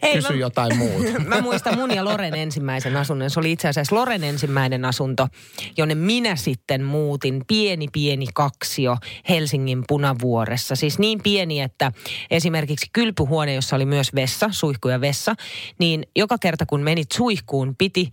Hei, 0.02 0.14
kysy 0.14 0.32
mä, 0.32 0.38
jotain 0.38 0.78
muuta. 0.78 1.20
Mä 1.26 1.40
muistan 1.40 1.78
mun 1.78 1.94
ja 1.94 2.04
Loren 2.04 2.34
ensimmäisen 2.34 2.96
asunnon. 2.96 3.30
Se 3.30 3.40
oli 3.40 3.52
itse 3.52 3.68
asiassa 3.68 3.96
Loren 3.96 4.24
ensimmäinen 4.24 4.84
asunto, 4.84 5.28
jonne 5.76 5.94
minä 5.94 6.36
sitten 6.36 6.84
muutin. 6.84 7.42
Pieni, 7.48 7.88
pieni 7.92 8.26
kaksio 8.34 8.96
Helsingin 9.28 9.84
punavuoressa. 9.88 10.76
Siis 10.76 10.98
niin 10.98 11.22
pieni, 11.22 11.60
että 11.60 11.92
esimerkiksi 12.30 12.86
kylpyhuone, 12.92 13.54
jossa 13.54 13.76
oli 13.76 13.86
myös 13.86 14.14
vessa, 14.14 14.48
suihku 14.52 14.88
ja 14.88 15.00
vessa, 15.00 15.34
niin 15.78 16.06
joka 16.16 16.38
kerta 16.38 16.66
kun 16.66 16.80
menit 16.80 17.12
suihkuun, 17.12 17.74
piti 17.76 18.10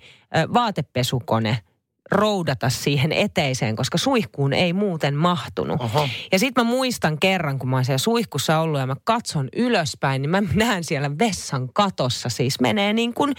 vaatepesukone 0.53 1.57
roudata 2.11 2.69
siihen 2.69 3.11
eteiseen, 3.11 3.75
koska 3.75 3.97
suihkuun 3.97 4.53
ei 4.53 4.73
muuten 4.73 5.15
mahtunut. 5.15 5.81
Oho. 5.81 6.09
Ja 6.31 6.39
sitten 6.39 6.65
mä 6.65 6.71
muistan 6.71 7.19
kerran, 7.19 7.59
kun 7.59 7.69
mä 7.69 7.75
oon 7.75 7.85
siellä 7.85 7.97
suihkussa 7.97 8.59
ollut 8.59 8.79
ja 8.79 8.87
mä 8.87 8.95
katson 9.03 9.49
ylöspäin, 9.55 10.21
niin 10.21 10.29
mä 10.29 10.41
näen 10.53 10.83
siellä 10.83 11.11
vessan 11.19 11.73
katossa 11.73 12.29
siis 12.29 12.59
menee 12.59 12.93
niin 12.93 13.13
kuin 13.13 13.33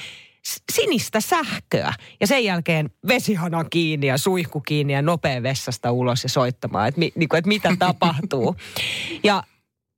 sinistä 0.72 1.20
sähköä. 1.20 1.92
Ja 2.20 2.26
sen 2.26 2.44
jälkeen 2.44 2.90
vesihana 3.08 3.64
kiinni 3.64 4.06
ja 4.06 4.18
suihku 4.18 4.60
kiinni 4.60 4.92
ja 4.92 5.02
nopea 5.02 5.42
vessasta 5.42 5.92
ulos 5.92 6.22
ja 6.22 6.28
soittamaan, 6.28 6.88
että, 6.88 7.00
niin 7.00 7.28
kuin, 7.28 7.38
että 7.38 7.48
mitä 7.48 7.76
tapahtuu. 7.86 8.56
Ja 9.22 9.42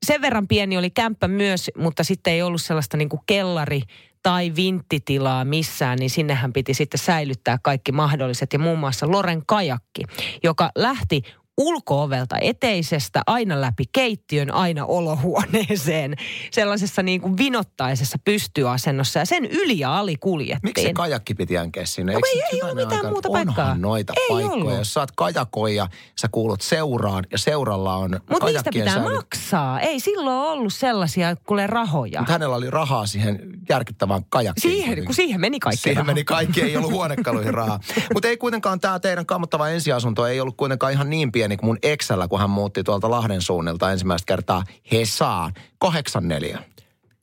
sen 0.07 0.23
verran 0.23 0.49
pieni 0.49 0.79
oli 0.79 0.91
kämppä 0.91 1.29
myös, 1.29 1.71
mutta 1.77 2.05
sitten 2.05 2.33
ei 2.33 2.43
ollut 2.43 2.63
sellaista 2.63 2.97
niin 2.97 3.09
kuin 3.09 3.21
kellari 3.27 3.83
tai 4.23 4.53
vinttitilaa 4.57 5.45
missään, 5.45 5.99
niin 5.99 6.11
sinnehän 6.11 6.53
piti 6.53 6.75
sitten 6.75 6.99
säilyttää 6.99 7.59
kaikki 7.63 7.93
mahdolliset. 7.93 8.53
Ja 8.53 8.59
muun 8.59 8.79
muassa 8.79 9.11
Loren 9.11 9.43
kajakki, 9.47 10.03
joka 10.43 10.71
lähti 10.75 11.23
ulkoovelta 11.59 12.37
eteisestä 12.41 13.23
aina 13.27 13.61
läpi 13.61 13.85
keittiön, 13.93 14.55
aina 14.55 14.87
olohuoneeseen, 14.87 16.15
sellaisessa 16.51 17.03
niin 17.03 17.21
kuin 17.21 17.37
vinottaisessa 17.37 18.19
pystyasennossa 18.25 19.19
ja 19.19 19.25
sen 19.27 19.45
yli 19.45 19.79
ja 19.79 19.99
ali 19.99 20.17
kuljettiin. 20.17 20.61
Miksi 20.63 20.83
se 20.83 20.93
kajakki 20.93 21.35
piti 21.35 21.55
jänkeä 21.55 21.85
sinne? 21.85 22.13
No, 22.13 22.21
ei, 22.35 22.43
ei 22.53 22.63
ole 22.63 22.75
mitään 22.75 22.93
aikaa, 22.93 23.11
muuta 23.11 23.29
paikkaa. 23.29 23.75
noita 23.79 24.13
ei 24.17 24.27
paikkoja. 24.29 24.53
Ollut. 24.55 24.75
Jos 24.79 24.95
sä 24.95 25.01
oot 25.01 25.11
kajakoija, 25.17 25.89
sä 26.21 26.29
kuulut 26.33 26.61
seuraan 26.61 27.25
ja 27.33 27.39
seuralla 27.39 27.95
on 27.97 28.21
Mutta 28.31 28.47
niistä 28.47 28.71
pitää 28.75 28.95
säily... 28.95 29.15
maksaa. 29.15 29.81
Ei 29.81 30.01
silloin 30.01 30.37
ollut 30.37 30.73
sellaisia 30.75 31.37
kuule 31.37 31.67
rahoja. 31.67 32.21
Mutta 32.21 32.33
hänellä 32.33 32.57
oli 32.57 32.71
rahaa 32.71 33.07
siihen 33.07 33.39
järkyttävään 33.69 34.25
kajakkiin. 34.29 34.73
Siihen, 34.73 35.05
kun 35.05 35.15
siihen 35.15 35.41
meni 35.41 35.61
kaikki 35.61 35.83
Siihen 35.83 35.97
raha. 35.97 36.07
meni 36.07 36.25
kaikki, 36.25 36.63
ei 36.63 36.77
ollut 36.77 36.93
huonekaluihin 36.93 37.55
rahaa. 37.55 37.81
Mutta 38.15 38.29
ei 38.29 38.37
kuitenkaan 38.37 38.81
tämä 38.81 39.01
teidän 39.01 39.27
kammottava 39.27 39.69
ensiasunto 39.69 40.27
ei 40.27 40.41
ollut 40.41 40.57
kuitenkaan 40.57 40.93
ihan 40.93 41.11
niin 41.11 41.33
pieni 41.41 41.57
kuin 41.57 41.67
mun 41.67 41.79
eksällä, 41.83 42.29
kun 42.29 42.41
hän 42.41 42.51
muutti 42.51 42.85
tuolta 42.85 43.11
Lahden 43.11 43.43
suunnilta 43.43 43.93
ensimmäistä 43.93 44.27
kertaa 44.27 44.65
Hesaan. 44.93 45.53
84. 45.79 46.65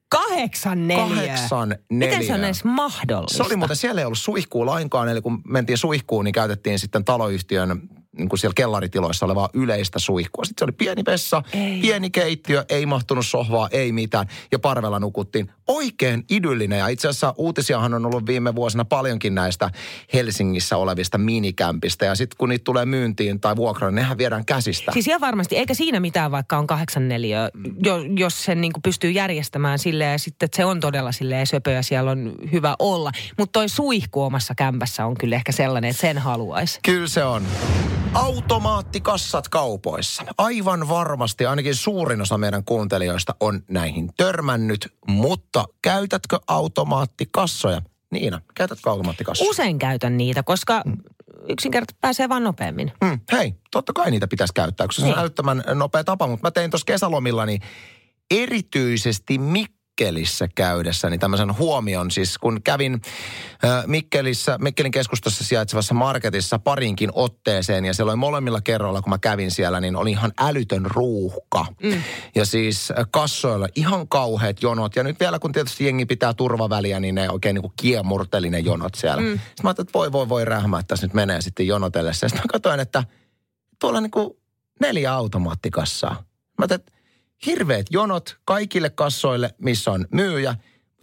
Kahdeksan 0.09 0.88
neljä. 0.88 1.07
Kahdeksan 1.07 1.69
neljä. 1.69 2.07
Miten 2.09 2.27
se 2.27 2.33
on 2.33 2.43
edes 2.43 2.63
mahdollista? 2.63 3.38
Se 3.38 3.43
oli 3.43 3.55
muuten, 3.55 3.75
siellä 3.75 4.01
ei 4.01 4.05
ollut 4.05 4.17
suihkuu 4.17 4.65
lainkaan, 4.65 5.09
eli 5.09 5.21
kun 5.21 5.41
mentiin 5.47 5.77
suihkuun, 5.77 6.25
niin 6.25 6.33
käytettiin 6.33 6.79
sitten 6.79 7.05
taloyhtiön 7.05 7.81
niin 8.17 8.29
kuin 8.29 8.39
siellä 8.39 8.53
kellaritiloissa 8.53 9.25
olevaa 9.25 9.50
yleistä 9.53 10.00
suihkua. 10.00 10.45
Sitten 10.45 10.62
se 10.62 10.65
oli 10.65 10.71
pieni 10.71 11.03
vessa, 11.05 11.43
ei. 11.53 11.81
pieni 11.81 12.09
keittiö, 12.09 12.65
ei 12.69 12.86
mahtunut 12.86 13.25
sohvaa, 13.25 13.69
ei 13.71 13.91
mitään. 13.91 14.27
Ja 14.51 14.59
parvella 14.59 15.00
nukuttiin. 15.00 15.51
Oikein 15.67 16.25
idyllinen. 16.29 16.79
Ja 16.79 16.88
itse 16.88 17.07
asiassa 17.07 17.33
uutisiahan 17.38 17.93
on 17.93 18.05
ollut 18.05 18.25
viime 18.25 18.55
vuosina 18.55 18.86
paljonkin 18.86 19.36
näistä 19.36 19.69
Helsingissä 20.13 20.77
olevista 20.77 21.17
minikämpistä. 21.17 22.05
Ja 22.05 22.15
sitten 22.15 22.38
kun 22.38 22.50
niitä 22.50 22.63
tulee 22.63 22.86
myyntiin 22.86 23.39
tai 23.39 23.55
vuokraan, 23.55 23.95
niin 23.95 24.01
nehän 24.01 24.17
viedään 24.17 24.45
käsistä. 24.45 24.91
Siis 24.91 25.07
ihan 25.07 25.21
varmasti. 25.21 25.57
Eikä 25.57 25.74
siinä 25.74 26.00
mitään, 26.00 26.31
vaikka 26.31 26.57
on 26.57 26.67
kahdeksan 26.67 27.07
neliö, 27.07 27.50
jos 28.17 28.43
sen 28.43 28.62
niin 28.62 28.74
kuin 28.74 28.81
pystyy 28.81 29.12
järjestämään 29.12 29.79
silleen 29.79 30.12
ja 30.12 30.17
sitten 30.17 30.47
että 30.47 30.57
se 30.57 30.65
on 30.65 30.79
todella 30.79 31.12
silleen 31.12 31.47
söpö 31.47 31.71
ja 31.71 31.83
siellä 31.83 32.12
on 32.12 32.36
hyvä 32.51 32.75
olla. 32.79 33.12
Mutta 33.38 33.51
toi 33.51 33.69
suihku 33.69 34.21
omassa 34.21 34.55
kämpässä 34.55 35.05
on 35.05 35.17
kyllä 35.17 35.36
ehkä 35.36 35.51
sellainen, 35.51 35.89
että 35.89 36.01
sen 36.01 36.17
haluaisi. 36.17 36.79
Kyllä 36.83 37.07
se 37.07 37.24
on. 37.24 37.43
Automaattikassat 38.13 39.47
kaupoissa. 39.47 40.23
Aivan 40.37 40.89
varmasti 40.89 41.45
ainakin 41.45 41.75
suurin 41.75 42.21
osa 42.21 42.37
meidän 42.37 42.63
kuuntelijoista 42.63 43.35
on 43.39 43.63
näihin 43.69 44.09
törmännyt, 44.17 44.93
mutta 45.07 45.65
käytätkö 45.81 46.39
automaattikassoja? 46.47 47.81
Niina, 48.11 48.41
käytätkö 48.55 48.89
automaattikassoja? 48.89 49.49
Usein 49.49 49.79
käytän 49.79 50.17
niitä, 50.17 50.43
koska 50.43 50.83
yksinkertaisesti 51.49 51.99
pääsee 52.01 52.29
vaan 52.29 52.43
nopeammin. 52.43 52.91
Mm, 53.03 53.19
hei, 53.31 53.55
totta 53.71 53.93
kai 53.93 54.11
niitä 54.11 54.27
pitäisi 54.27 54.53
käyttää, 54.53 54.87
koska 54.87 55.01
se 55.01 55.05
on 55.05 55.11
niin. 55.11 55.19
älyttömän 55.19 55.63
nopea 55.73 56.03
tapa, 56.03 56.27
mutta 56.27 56.47
mä 56.47 56.51
tein 56.51 56.71
tuossa 56.71 56.85
kesälomilla, 56.85 57.45
niin 57.45 57.61
erityisesti 58.31 59.37
Mikkelissä 59.97 60.47
käydessäni 60.55 61.17
tämmöisen 61.17 61.57
huomion. 61.57 62.11
Siis 62.11 62.37
kun 62.37 62.61
kävin 62.63 63.01
Mikkelissä, 63.85 64.57
Mikkelin 64.61 64.91
keskustassa 64.91 65.43
sijaitsevassa 65.43 65.93
marketissa 65.93 66.59
parinkin 66.59 67.09
otteeseen 67.13 67.85
ja 67.85 67.93
siellä 67.93 68.11
oli 68.11 68.17
molemmilla 68.17 68.61
kerroilla, 68.61 69.01
kun 69.01 69.09
mä 69.09 69.17
kävin 69.17 69.51
siellä, 69.51 69.79
niin 69.79 69.95
oli 69.95 70.11
ihan 70.11 70.31
älytön 70.39 70.85
ruuhka. 70.85 71.65
Mm. 71.83 72.01
Ja 72.35 72.45
siis 72.45 72.93
kassoilla 73.11 73.67
ihan 73.75 74.07
kauheat 74.07 74.61
jonot. 74.61 74.95
Ja 74.95 75.03
nyt 75.03 75.19
vielä 75.19 75.39
kun 75.39 75.51
tietysti 75.51 75.85
jengi 75.85 76.05
pitää 76.05 76.33
turvaväliä, 76.33 76.99
niin 76.99 77.15
ne 77.15 77.29
oikein 77.29 77.53
niin 77.53 77.63
kuin 77.63 77.73
kiemurteli 77.75 78.49
ne 78.49 78.59
jonot 78.59 78.95
siellä. 78.95 79.21
Mm. 79.21 79.31
Sitten 79.31 79.63
mä 79.63 79.69
ajattelin, 79.69 79.87
että 79.87 79.99
voi 79.99 80.11
voi 80.11 80.29
voi 80.29 80.45
rähmää, 80.45 80.79
että 80.79 80.87
tässä 80.87 81.05
nyt 81.05 81.13
menee 81.13 81.41
sitten 81.41 81.67
jonotellessa. 81.67 82.29
Sitten 82.29 82.45
mä 82.45 82.51
katsoin, 82.51 82.79
että 82.79 83.03
tuolla 83.79 84.01
niin 84.01 84.11
kuin 84.11 84.29
neljä 84.81 85.13
automaattikassaa. 85.13 86.13
Mä 86.13 86.19
ajattelin, 86.59 86.81
että 86.81 86.96
hirveät 87.46 87.86
jonot 87.91 88.38
kaikille 88.46 88.89
kassoille, 88.89 89.56
missä 89.58 89.91
on 89.91 90.06
myyjä. 90.12 90.56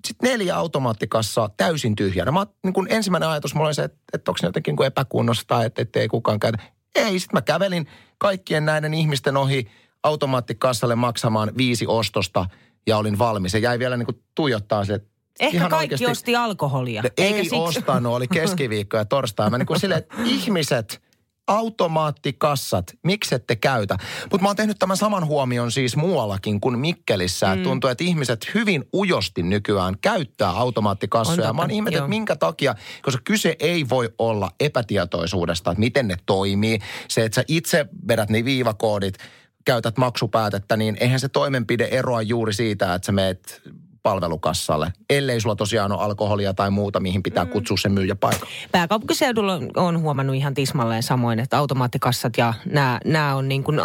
Sitten 0.04 0.30
neljä 0.30 0.56
automaattikassaa 0.56 1.48
täysin 1.56 1.96
tyhjänä. 1.96 2.32
Mä, 2.32 2.46
niin 2.64 2.74
kun 2.74 2.86
ensimmäinen 2.90 3.28
ajatus 3.28 3.54
mulla 3.54 3.68
oli 3.68 3.74
se, 3.74 3.84
että, 3.84 3.98
että 4.12 4.30
onko 4.30 4.38
ne 4.42 4.48
jotenkin 4.48 4.76
niin 4.76 4.86
epäkunnosta, 4.86 5.64
että, 5.64 5.82
että 5.82 6.00
ei 6.00 6.08
kukaan 6.08 6.40
käytä. 6.40 6.58
Ei, 6.94 7.18
sitten 7.18 7.36
mä 7.36 7.42
kävelin 7.42 7.86
kaikkien 8.18 8.64
näiden 8.64 8.94
ihmisten 8.94 9.36
ohi 9.36 9.70
automaattikassalle 10.02 10.94
maksamaan 10.94 11.52
viisi 11.56 11.86
ostosta 11.86 12.46
ja 12.86 12.98
olin 12.98 13.18
valmis. 13.18 13.54
Ja 13.54 13.60
jäi 13.60 13.78
vielä 13.78 13.96
niin 13.96 14.06
kuin 14.06 14.22
tuijottaa 14.34 14.84
se, 14.84 14.94
että 14.94 15.14
Ehkä 15.40 15.56
ihan 15.56 15.70
kaikki 15.70 15.94
oikeasti, 15.94 16.06
osti 16.06 16.36
alkoholia. 16.36 17.02
Ei 17.18 17.34
Eikä 17.34 17.56
ostanut, 17.56 18.12
oli 18.12 18.28
keskiviikko 18.28 18.96
ja 18.96 19.04
torstai. 19.04 19.50
Mä 19.50 19.58
niin 19.58 19.66
kuin 19.66 19.80
silleen, 19.80 19.98
että 19.98 20.16
ihmiset 20.24 21.02
automaattikassat, 21.46 22.92
miksi 23.02 23.34
ette 23.34 23.56
käytä? 23.56 23.98
Mutta 24.22 24.42
mä 24.42 24.48
oon 24.48 24.56
tehnyt 24.56 24.78
tämän 24.78 24.96
saman 24.96 25.26
huomion 25.26 25.72
siis 25.72 25.96
muuallakin 25.96 26.60
kuin 26.60 26.78
Mikkelissä. 26.78 27.56
Mm. 27.56 27.62
Tuntuu, 27.62 27.90
että 27.90 28.04
ihmiset 28.04 28.54
hyvin 28.54 28.84
ujosti 28.94 29.42
nykyään 29.42 29.94
käyttää 30.00 30.50
automaattikassoja. 30.50 31.50
On 31.50 31.56
mä 31.56 31.62
oon 31.62 31.70
ihmetellyt, 31.70 32.04
että 32.04 32.08
minkä 32.08 32.36
takia, 32.36 32.74
koska 33.02 33.22
kyse 33.24 33.56
ei 33.58 33.88
voi 33.88 34.10
olla 34.18 34.50
epätietoisuudesta, 34.60 35.70
että 35.70 35.80
miten 35.80 36.08
ne 36.08 36.16
toimii. 36.26 36.78
Se, 37.08 37.24
että 37.24 37.34
sä 37.34 37.44
itse 37.48 37.86
vedät 38.08 38.30
ne 38.30 38.44
viivakoodit, 38.44 39.18
käytät 39.64 39.96
maksupäätettä, 39.96 40.76
niin 40.76 40.96
eihän 41.00 41.20
se 41.20 41.28
toimenpide 41.28 41.84
eroa 41.84 42.22
juuri 42.22 42.52
siitä, 42.54 42.94
että 42.94 43.06
sä 43.06 43.12
meet 43.12 43.62
palvelukassalle, 44.04 44.92
ellei 45.10 45.40
sulla 45.40 45.56
tosiaan 45.56 45.92
ole 45.92 46.02
alkoholia 46.02 46.54
tai 46.54 46.70
muuta, 46.70 47.00
mihin 47.00 47.22
pitää 47.22 47.44
mm. 47.44 47.50
kutsua 47.50 47.76
sen 47.76 47.92
myyjä 47.92 48.14
paikalle. 48.16 48.52
Pääkaupunkiseudulla 48.72 49.60
on 49.76 50.00
huomannut 50.00 50.36
ihan 50.36 50.54
tismalleen 50.54 51.02
samoin, 51.02 51.38
että 51.38 51.58
automaattikassat 51.58 52.32
ja 52.36 52.54
nämä, 52.66 53.00
nämä 53.04 53.34
on 53.34 53.48
niin 53.48 53.64
kuin 53.64 53.80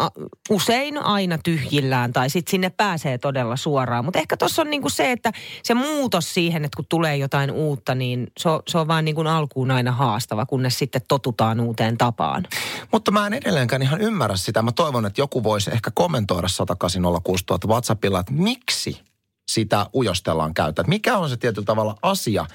usein 0.49 0.97
aina 0.97 1.37
tyhjillään 1.43 2.13
tai 2.13 2.29
sitten 2.29 2.51
sinne 2.51 2.69
pääsee 2.69 3.17
todella 3.17 3.55
suoraan. 3.55 4.05
Mutta 4.05 4.19
ehkä 4.19 4.37
tuossa 4.37 4.61
on 4.61 4.69
niin 4.69 4.81
kuin 4.81 4.91
se, 4.91 5.11
että 5.11 5.31
se 5.63 5.73
muutos 5.73 6.33
siihen, 6.33 6.65
että 6.65 6.75
kun 6.75 6.85
tulee 6.89 7.17
jotain 7.17 7.51
uutta, 7.51 7.95
niin 7.95 8.27
se 8.39 8.49
on, 8.49 8.59
se 8.67 8.77
on 8.77 8.87
vaan 8.87 9.05
niin 9.05 9.15
kuin 9.15 9.27
alkuun 9.27 9.71
aina 9.71 9.91
haastava, 9.91 10.45
kunnes 10.45 10.79
sitten 10.79 11.01
totutaan 11.07 11.59
uuteen 11.59 11.97
tapaan. 11.97 12.47
Mutta 12.91 13.11
mä 13.11 13.27
en 13.27 13.33
edelleenkään 13.33 13.81
ihan 13.81 14.01
ymmärrä 14.01 14.35
sitä. 14.35 14.61
Mä 14.61 14.71
toivon, 14.71 15.05
että 15.05 15.21
joku 15.21 15.43
voisi 15.43 15.71
ehkä 15.73 15.91
kommentoida 15.93 16.47
180 16.47 17.67
WhatsAppilla, 17.67 18.19
että 18.19 18.33
miksi 18.33 19.09
sitä 19.49 19.85
ujostellaan 19.95 20.53
käyttää. 20.53 20.85
Mikä 20.87 21.17
on 21.17 21.29
se 21.29 21.37
tietyllä 21.37 21.65
tavalla 21.65 21.95
asia, 22.01 22.45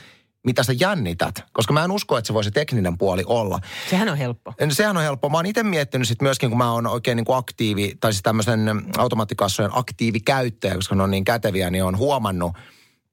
mitä 0.46 0.62
sä 0.62 0.72
jännität? 0.80 1.34
Koska 1.52 1.72
mä 1.72 1.84
en 1.84 1.90
usko, 1.90 2.18
että 2.18 2.26
se 2.26 2.34
voisi 2.34 2.50
tekninen 2.50 2.98
puoli 2.98 3.22
olla. 3.26 3.60
Sehän 3.90 4.08
on 4.08 4.16
helppo. 4.16 4.54
Sehän 4.70 4.96
on 4.96 5.02
helppo. 5.02 5.28
Mä 5.28 5.38
oon 5.38 5.46
itse 5.46 5.62
miettinyt 5.62 6.08
sit 6.08 6.22
myöskin, 6.22 6.48
kun 6.50 6.58
mä 6.58 6.72
oon 6.72 6.86
oikein 6.86 7.16
niin 7.16 7.24
kuin 7.24 7.36
aktiivi, 7.36 7.96
tai 8.00 8.12
siis 8.12 8.22
tämmöisen 8.22 8.82
automaattikassojen 8.98 9.70
aktiivikäyttäjä, 9.74 10.74
koska 10.74 10.94
ne 10.94 11.02
on 11.02 11.10
niin 11.10 11.24
käteviä, 11.24 11.70
niin 11.70 11.84
on 11.84 11.98
huomannut– 11.98 12.52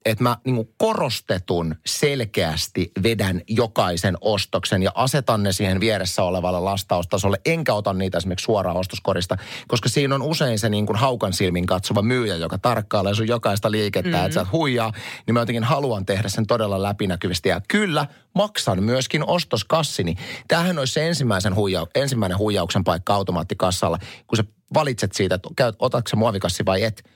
että 0.04 0.22
mä 0.22 0.36
niin 0.44 0.68
korostetun 0.76 1.74
selkeästi 1.86 2.90
vedän 3.02 3.40
jokaisen 3.48 4.16
ostoksen 4.20 4.82
ja 4.82 4.90
asetan 4.94 5.42
ne 5.42 5.52
siihen 5.52 5.80
vieressä 5.80 6.22
olevalle 6.22 6.60
lastaustasolle, 6.60 7.40
enkä 7.44 7.74
ota 7.74 7.92
niitä 7.92 8.18
esimerkiksi 8.18 8.44
suoraan 8.44 8.76
ostoskorista, 8.76 9.36
koska 9.68 9.88
siinä 9.88 10.14
on 10.14 10.22
usein 10.22 10.58
se 10.58 10.68
niin 10.68 10.86
kuin 10.86 10.96
haukan 10.96 11.32
silmin 11.32 11.66
katsova 11.66 12.02
myyjä, 12.02 12.36
joka 12.36 12.58
tarkkailee 12.58 13.14
sun 13.14 13.28
jokaista 13.28 13.70
liikettä, 13.70 14.10
mm-hmm. 14.10 14.26
että 14.26 14.34
sä 14.34 14.46
huijaa, 14.52 14.92
niin 15.26 15.34
mä 15.34 15.40
jotenkin 15.40 15.64
haluan 15.64 16.06
tehdä 16.06 16.28
sen 16.28 16.46
todella 16.46 16.82
läpinäkyvästi. 16.82 17.48
Ja 17.48 17.60
kyllä, 17.68 18.06
maksan 18.34 18.82
myöskin 18.82 19.24
ostoskassini. 19.26 20.14
Tämähän 20.48 20.78
olisi 20.78 20.92
se 20.92 21.08
ensimmäisen 21.08 21.52
huijau- 21.52 21.90
ensimmäinen 21.94 22.38
huijauksen 22.38 22.84
paikka 22.84 23.14
automaattikassalla, 23.14 23.98
kun 24.26 24.36
sä 24.36 24.44
valitset 24.74 25.12
siitä, 25.12 25.34
että 25.34 25.72
otatko 25.78 26.08
se 26.08 26.16
muovikassi 26.16 26.64
vai 26.66 26.82
et– 26.82 27.02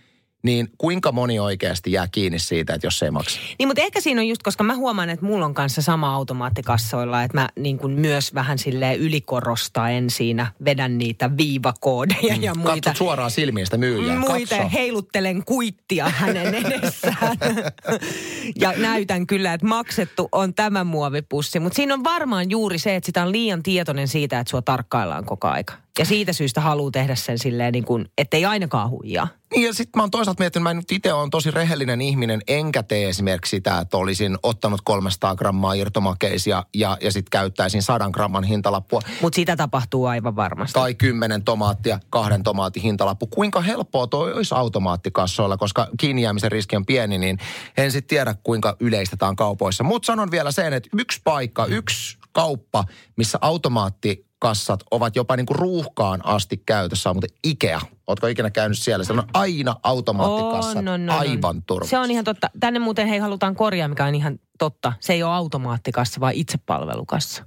niin 0.47 0.69
kuinka 0.79 1.13
moni 1.13 1.39
oikeasti 1.39 1.93
jää 1.93 2.09
kiinni 2.13 2.39
siitä, 2.39 2.75
että 2.75 2.87
jos 2.87 2.99
se 2.99 3.05
ei 3.05 3.11
maksa? 3.11 3.41
Niin, 3.59 3.69
mutta 3.69 3.83
ehkä 3.83 4.01
siinä 4.01 4.21
on 4.21 4.29
just, 4.29 4.43
koska 4.43 4.65
mä 4.65 4.75
huomaan, 4.75 5.11
että 5.11 5.27
mulla 5.27 5.45
on 5.45 5.55
kanssa 5.55 5.83
sama 5.83 6.15
automaattikassoilla, 6.15 7.23
että 7.23 7.39
mä 7.39 7.49
niin 7.57 7.79
kuin 7.79 7.93
myös 7.93 8.35
vähän 8.35 8.59
sille 8.59 8.95
ylikorostaen 8.95 10.11
siinä 10.11 10.53
vedän 10.65 10.99
niitä 10.99 11.37
viivakoodeja 11.37 12.37
mm. 12.37 12.43
ja 12.43 12.55
muita. 12.55 12.73
Katsot 12.75 12.97
suoraan 12.97 13.31
silmiin 13.31 13.67
sitä 13.67 13.77
myyjää. 13.77 14.19
Muita 14.19 14.57
Katso. 14.57 14.71
heiluttelen 14.73 15.45
kuittia 15.45 16.09
hänen 16.09 16.55
edessään. 16.65 17.37
ja 18.61 18.73
näytän 18.77 19.27
kyllä, 19.27 19.53
että 19.53 19.67
maksettu 19.67 20.29
on 20.33 20.55
tämä 20.55 20.85
muovipussi. 20.85 21.61
Mutta 21.61 21.77
siinä 21.77 21.95
on 21.95 22.05
varmaan 22.05 22.51
juuri 22.51 22.79
se, 22.79 22.97
että 22.97 23.07
sitä 23.07 23.23
on 23.23 23.33
liian 23.33 23.63
tietoinen 23.63 24.09
siitä, 24.09 24.41
että 24.41 24.51
sua 24.51 24.63
tarkkaillaan 24.63 25.25
koko 25.25 25.49
aika. 25.49 25.86
Ja 25.99 26.05
siitä 26.05 26.33
syystä 26.33 26.61
haluaa 26.61 26.91
tehdä 26.91 27.15
sen 27.15 27.39
silleen 27.39 27.73
niin 27.73 27.85
kuin, 27.85 28.09
ettei 28.19 28.45
ainakaan 28.45 28.91
huijaa. 28.91 29.29
Niin 29.55 29.67
ja 29.67 29.75
sitten 29.75 29.93
mä 29.99 30.03
oon 30.03 30.11
toisaalta 30.11 30.43
miettinyt, 30.43 30.63
mä 30.63 30.75
nyt 30.75 30.93
itse 30.93 31.13
on 31.13 31.31
tosi 31.31 31.51
rehellinen 31.51 32.01
ihminen, 32.01 32.41
enkä 32.49 32.83
tee 32.83 33.09
esimerkiksi 33.09 33.51
sitä, 33.51 33.79
että 33.79 33.97
olisin 33.97 34.39
ottanut 34.43 34.81
300 34.85 35.37
grammaa 35.37 35.75
irtomakeisia 35.75 36.65
ja, 36.75 36.99
ja 37.01 37.13
sitten 37.13 37.31
käyttäisin 37.31 37.83
100 37.83 38.11
gramman 38.11 38.45
hintalappua. 38.45 39.01
Mutta 39.21 39.37
sitä 39.37 39.57
tapahtuu 39.57 40.07
aivan 40.07 40.37
varmasti. 40.37 40.75
Tai 40.75 40.95
10 40.95 41.45
tomaattia, 41.45 42.01
kahden 42.11 42.43
tomaatin 42.43 42.83
hintalappu. 42.83 43.27
Kuinka 43.27 43.61
helppoa 43.61 44.07
toi 44.07 44.33
olisi 44.33 44.55
automaattikassoilla, 44.55 45.57
koska 45.57 45.89
kiinni 46.01 46.23
jäämisen 46.23 46.53
riski 46.53 46.77
on 46.77 46.87
pieni, 46.87 47.19
niin 47.19 47.39
en 47.77 47.93
sitten 47.93 48.09
tiedä 48.09 48.35
kuinka 48.43 48.77
yleistetään 48.81 49.37
kaupoissa. 49.37 49.85
Mutta 49.85 50.07
sanon 50.07 50.31
vielä 50.31 50.51
sen, 50.51 50.73
että 50.73 50.89
yksi 50.99 51.21
paikka, 51.25 51.67
yksi 51.67 52.19
kauppa, 52.33 52.85
missä 53.17 53.39
automaatti 53.41 54.26
kassat 54.39 54.81
ovat 54.91 55.17
jopa 55.17 55.37
niin 55.37 55.47
kuin 55.47 55.59
ruuhkaan 55.59 56.27
asti 56.27 56.63
käytössä, 56.67 57.13
mutta 57.15 57.27
Ikea. 57.45 57.81
Oletko 58.07 58.27
ikinä 58.27 58.51
käynyt 58.51 58.79
siellä? 58.79 59.05
Siellä 59.05 59.23
on 59.23 59.29
aina 59.35 59.77
automaattikassat, 59.83 60.77
oh, 60.77 60.83
no, 60.83 60.97
no, 60.97 61.19
aivan 61.19 61.63
turvassa. 61.63 61.91
Se 61.91 61.99
on 61.99 62.11
ihan 62.11 62.25
totta. 62.25 62.51
Tänne 62.61 62.79
muuten 62.79 63.09
hei 63.09 63.19
halutaan 63.19 63.55
korjaa, 63.55 63.89
mikä 63.89 64.05
on 64.05 64.15
ihan 64.15 64.39
totta. 64.59 64.93
Se 65.01 65.13
ei 65.13 65.23
ole 65.23 65.35
automaattikassa, 65.35 66.21
vaan 66.21 66.35
itsepalvelukassa. 66.35 67.45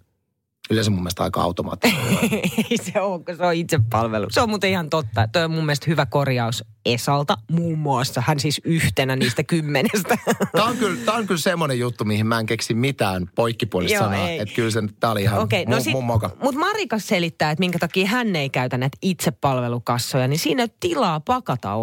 Yleensä 0.69 0.91
mun 0.91 0.99
mielestä 0.99 1.23
aika 1.23 1.41
automaattinen. 1.41 1.97
Ei 2.71 2.77
se 2.77 3.01
ole, 3.01 3.35
se 3.37 3.45
on 3.45 3.53
itsepalvelu. 3.53 4.27
Se 4.29 4.41
on 4.41 4.49
muuten 4.49 4.69
ihan 4.69 4.89
totta. 4.89 5.27
Tuo 5.27 5.41
on 5.41 5.51
mun 5.51 5.65
mielestä 5.65 5.85
hyvä 5.89 6.05
korjaus 6.05 6.63
Esalta 6.85 7.37
muun 7.51 7.79
muassa. 7.79 8.23
Hän 8.25 8.39
siis 8.39 8.61
yhtenä 8.63 9.15
niistä 9.15 9.43
kymmenestä. 9.43 10.17
Tämä 10.51 10.65
on 10.65 10.77
kyllä, 10.77 11.05
tämä 11.05 11.17
on 11.17 11.27
kyllä 11.27 11.41
semmoinen 11.41 11.79
juttu, 11.79 12.05
mihin 12.05 12.27
mä 12.27 12.39
en 12.39 12.45
keksi 12.45 12.73
mitään 12.73 13.29
poikkipuolista 13.35 13.99
sanaa. 13.99 14.29
Että 14.29 14.55
kyllä 14.55 14.71
se, 14.71 14.79
tämä 14.99 15.11
oli 15.11 15.21
ihan 15.21 15.39
okay, 15.39 15.65
no 15.65 15.71
mun, 15.71 15.81
sit, 15.81 15.93
mun 15.93 16.05
moka. 16.05 16.29
Mutta 16.43 16.59
Marika 16.59 16.99
selittää, 16.99 17.51
että 17.51 17.59
minkä 17.59 17.79
takia 17.79 18.07
hän 18.07 18.35
ei 18.35 18.49
käytä 18.49 18.77
näitä 18.77 18.97
itsepalvelukassoja, 19.01 20.27
niin 20.27 20.39
siinä 20.39 20.67
tilaa 20.79 21.19
pakata 21.19 21.73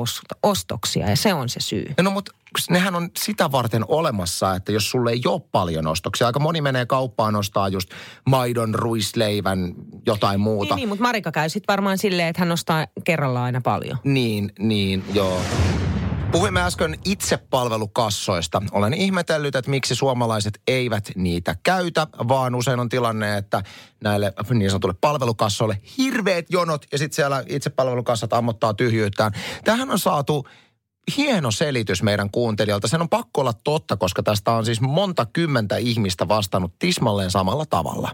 ostoksia 0.43 1.11
ja 1.11 1.17
se 1.17 1.35
on 1.35 1.49
se 1.49 1.61
syy. 1.61 1.95
No 2.03 2.11
mutta 2.11 2.33
nehän 2.71 2.95
on 2.95 3.11
sitä 3.19 3.53
varten 3.53 3.85
olemassa, 3.89 4.55
että 4.55 4.73
jos 4.73 4.91
sulle 4.91 5.11
ei 5.11 5.23
ole 5.27 5.41
paljon 5.53 5.87
ostoksia. 5.87 6.27
Aika 6.27 6.41
moni 6.41 6.61
menee 6.61 6.87
kauppaan 6.87 7.37
ostaa 7.37 7.69
just 7.69 7.91
maidon, 8.27 8.75
ruisleivän, 8.75 9.75
jotain 10.07 10.41
muuta. 10.41 10.75
Niin, 10.75 10.77
niin 10.77 10.89
mutta 10.89 11.03
Marika 11.03 11.33
käy 11.33 11.49
sitten 11.49 11.73
varmaan 11.73 11.99
silleen, 11.99 12.29
että 12.29 12.43
hän 12.43 12.53
ostaa 12.53 12.87
kerralla 13.05 13.45
aina 13.45 13.61
paljon. 13.61 13.99
Niin, 14.05 14.53
niin, 14.59 15.05
joo. 15.15 15.41
Puhuimme 16.33 16.63
äsken 16.63 16.99
itsepalvelukassoista. 17.05 18.63
Olen 18.73 18.95
ihmetellyt, 18.95 19.55
että 19.55 19.71
miksi 19.71 19.95
suomalaiset 19.95 20.61
eivät 20.67 21.11
niitä 21.15 21.57
käytä, 21.63 22.07
vaan 22.29 22.55
usein 22.55 22.81
on 22.81 22.89
tilanne, 22.89 23.37
että 23.37 23.63
näille 24.05 24.33
niin 24.51 24.71
sanotulle 24.71 24.95
palvelukassoille 25.01 25.81
hirveät 25.99 26.47
jonot 26.51 26.87
ja 26.93 26.99
sitten 26.99 27.17
siellä 27.17 27.45
itsepalvelukassat 27.47 28.33
ammottaa 28.33 28.75
tyhjyyttään. 28.75 29.33
Tähän 29.65 29.91
on 29.91 29.99
saatu 29.99 30.47
hieno 31.17 31.51
selitys 31.51 32.03
meidän 32.03 32.31
kuuntelijalta. 32.31 32.89
Sen 32.89 33.01
on 33.01 33.09
pakko 33.09 33.41
olla 33.41 33.53
totta, 33.65 33.97
koska 33.97 34.23
tästä 34.23 34.53
on 34.53 34.65
siis 34.65 34.81
monta 34.81 35.27
kymmentä 35.33 35.77
ihmistä 35.77 36.29
vastannut 36.29 36.73
tismalleen 36.79 37.31
samalla 37.31 37.67
tavalla. 37.67 38.11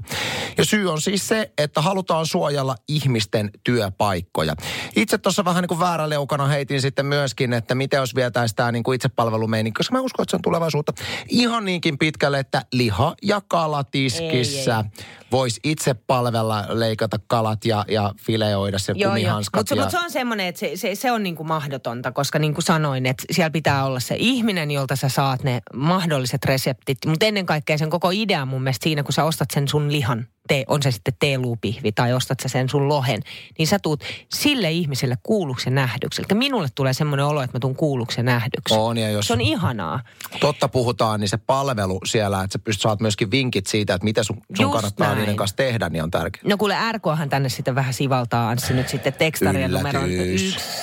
Ja 0.58 0.64
syy 0.64 0.90
on 0.90 1.00
siis 1.00 1.28
se, 1.28 1.52
että 1.58 1.80
halutaan 1.80 2.26
suojella 2.26 2.76
ihmisten 2.88 3.50
työpaikkoja. 3.64 4.54
Itse 4.96 5.18
tuossa 5.18 5.44
vähän 5.44 5.62
niin 5.62 5.68
kuin 5.68 5.80
vääräleukana 5.80 6.46
heitin 6.46 6.80
sitten 6.80 7.06
myöskin, 7.06 7.52
että 7.52 7.74
miten 7.74 7.98
jos 7.98 8.14
vietäisiin 8.14 8.56
tämä 8.56 8.72
niin 8.72 8.82
kuin 8.82 8.96
itsepalvelumeininki, 8.96 9.78
koska 9.78 9.94
mä 9.94 10.00
uskon, 10.00 10.22
että 10.22 10.30
se 10.30 10.36
on 10.36 10.42
tulevaisuutta. 10.42 10.92
Ihan 11.28 11.64
niinkin 11.64 11.98
pitkälle, 11.98 12.38
että 12.38 12.64
liha- 12.72 13.14
ja 13.22 13.40
kalatiskissä 13.48 14.84
voisi 15.32 15.60
itse 15.64 15.94
palvella, 15.94 16.64
leikata 16.68 17.18
kalat 17.26 17.64
ja, 17.64 17.84
ja 17.88 18.14
fileoida 18.18 18.78
se 18.78 18.94
kumihanskat. 18.94 19.60
Mutta 19.60 19.74
ja... 19.74 19.82
mut 19.82 19.90
se 19.90 19.98
on 19.98 20.10
semmoinen, 20.10 20.46
että 20.46 20.58
se, 20.58 20.76
se, 20.76 20.94
se 20.94 21.12
on 21.12 21.22
niin 21.22 21.36
kuin 21.36 21.46
mahdotonta, 21.46 22.12
koska 22.12 22.38
niin 22.38 22.54
kuin 22.54 22.64
sanoin, 22.64 22.81
että 23.06 23.24
siellä 23.30 23.50
pitää 23.50 23.84
olla 23.84 24.00
se 24.00 24.16
ihminen, 24.18 24.70
jolta 24.70 24.96
sä 24.96 25.08
saat 25.08 25.42
ne 25.42 25.60
mahdolliset 25.74 26.44
reseptit. 26.44 26.98
Mutta 27.06 27.26
ennen 27.26 27.46
kaikkea 27.46 27.78
sen 27.78 27.90
koko 27.90 28.10
idea 28.10 28.46
mun 28.46 28.62
mielestä 28.62 28.84
siinä, 28.84 29.02
kun 29.02 29.12
sä 29.12 29.24
ostat 29.24 29.48
sen 29.50 29.68
sun 29.68 29.92
lihan, 29.92 30.26
te, 30.48 30.64
on 30.66 30.82
se 30.82 30.90
sitten 30.90 31.14
teeluupihvi 31.20 31.92
tai 31.92 32.12
ostat 32.12 32.40
sä 32.40 32.48
sen 32.48 32.68
sun 32.68 32.88
lohen, 32.88 33.20
niin 33.58 33.66
sä 33.66 33.78
tuut 33.78 34.04
sille 34.34 34.70
ihmiselle 34.70 35.16
kuulluksi 35.22 35.68
ja 35.68 35.74
nähdyksi. 35.74 36.22
Eli 36.22 36.38
minulle 36.38 36.68
tulee 36.74 36.92
semmoinen 36.92 37.26
olo, 37.26 37.42
että 37.42 37.56
mä 37.56 37.60
tuun 37.60 37.76
kuulluksi 37.76 38.20
ja 38.20 38.24
nähdyksi. 38.24 38.74
On, 38.74 38.98
ja 38.98 39.10
jos 39.10 39.26
Se 39.26 39.32
on 39.32 39.40
ihanaa. 39.40 40.00
totta 40.40 40.68
puhutaan, 40.68 41.20
niin 41.20 41.28
se 41.28 41.36
palvelu 41.36 42.00
siellä, 42.04 42.42
että 42.42 42.52
sä 42.52 42.58
pystyt 42.58 42.82
saat 42.82 43.00
myöskin 43.00 43.30
vinkit 43.30 43.66
siitä, 43.66 43.94
että 43.94 44.04
mitä 44.04 44.22
sun, 44.22 44.36
sun 44.36 44.64
Just 44.64 44.72
kannattaa 44.74 45.06
näin. 45.06 45.18
niiden 45.18 45.36
kanssa 45.36 45.56
tehdä, 45.56 45.88
niin 45.88 46.02
on 46.02 46.10
tärkeää. 46.10 46.42
No 46.48 46.56
kuule 46.56 46.76
RKhan 46.92 47.28
tänne 47.28 47.48
sitten 47.48 47.74
vähän 47.74 47.94
sivaltaa 47.94 48.48
Anssi 48.50 48.74
nyt 48.74 48.88
sitten 48.88 49.12
tekstaria 49.12 49.68
numeroon 49.68 50.08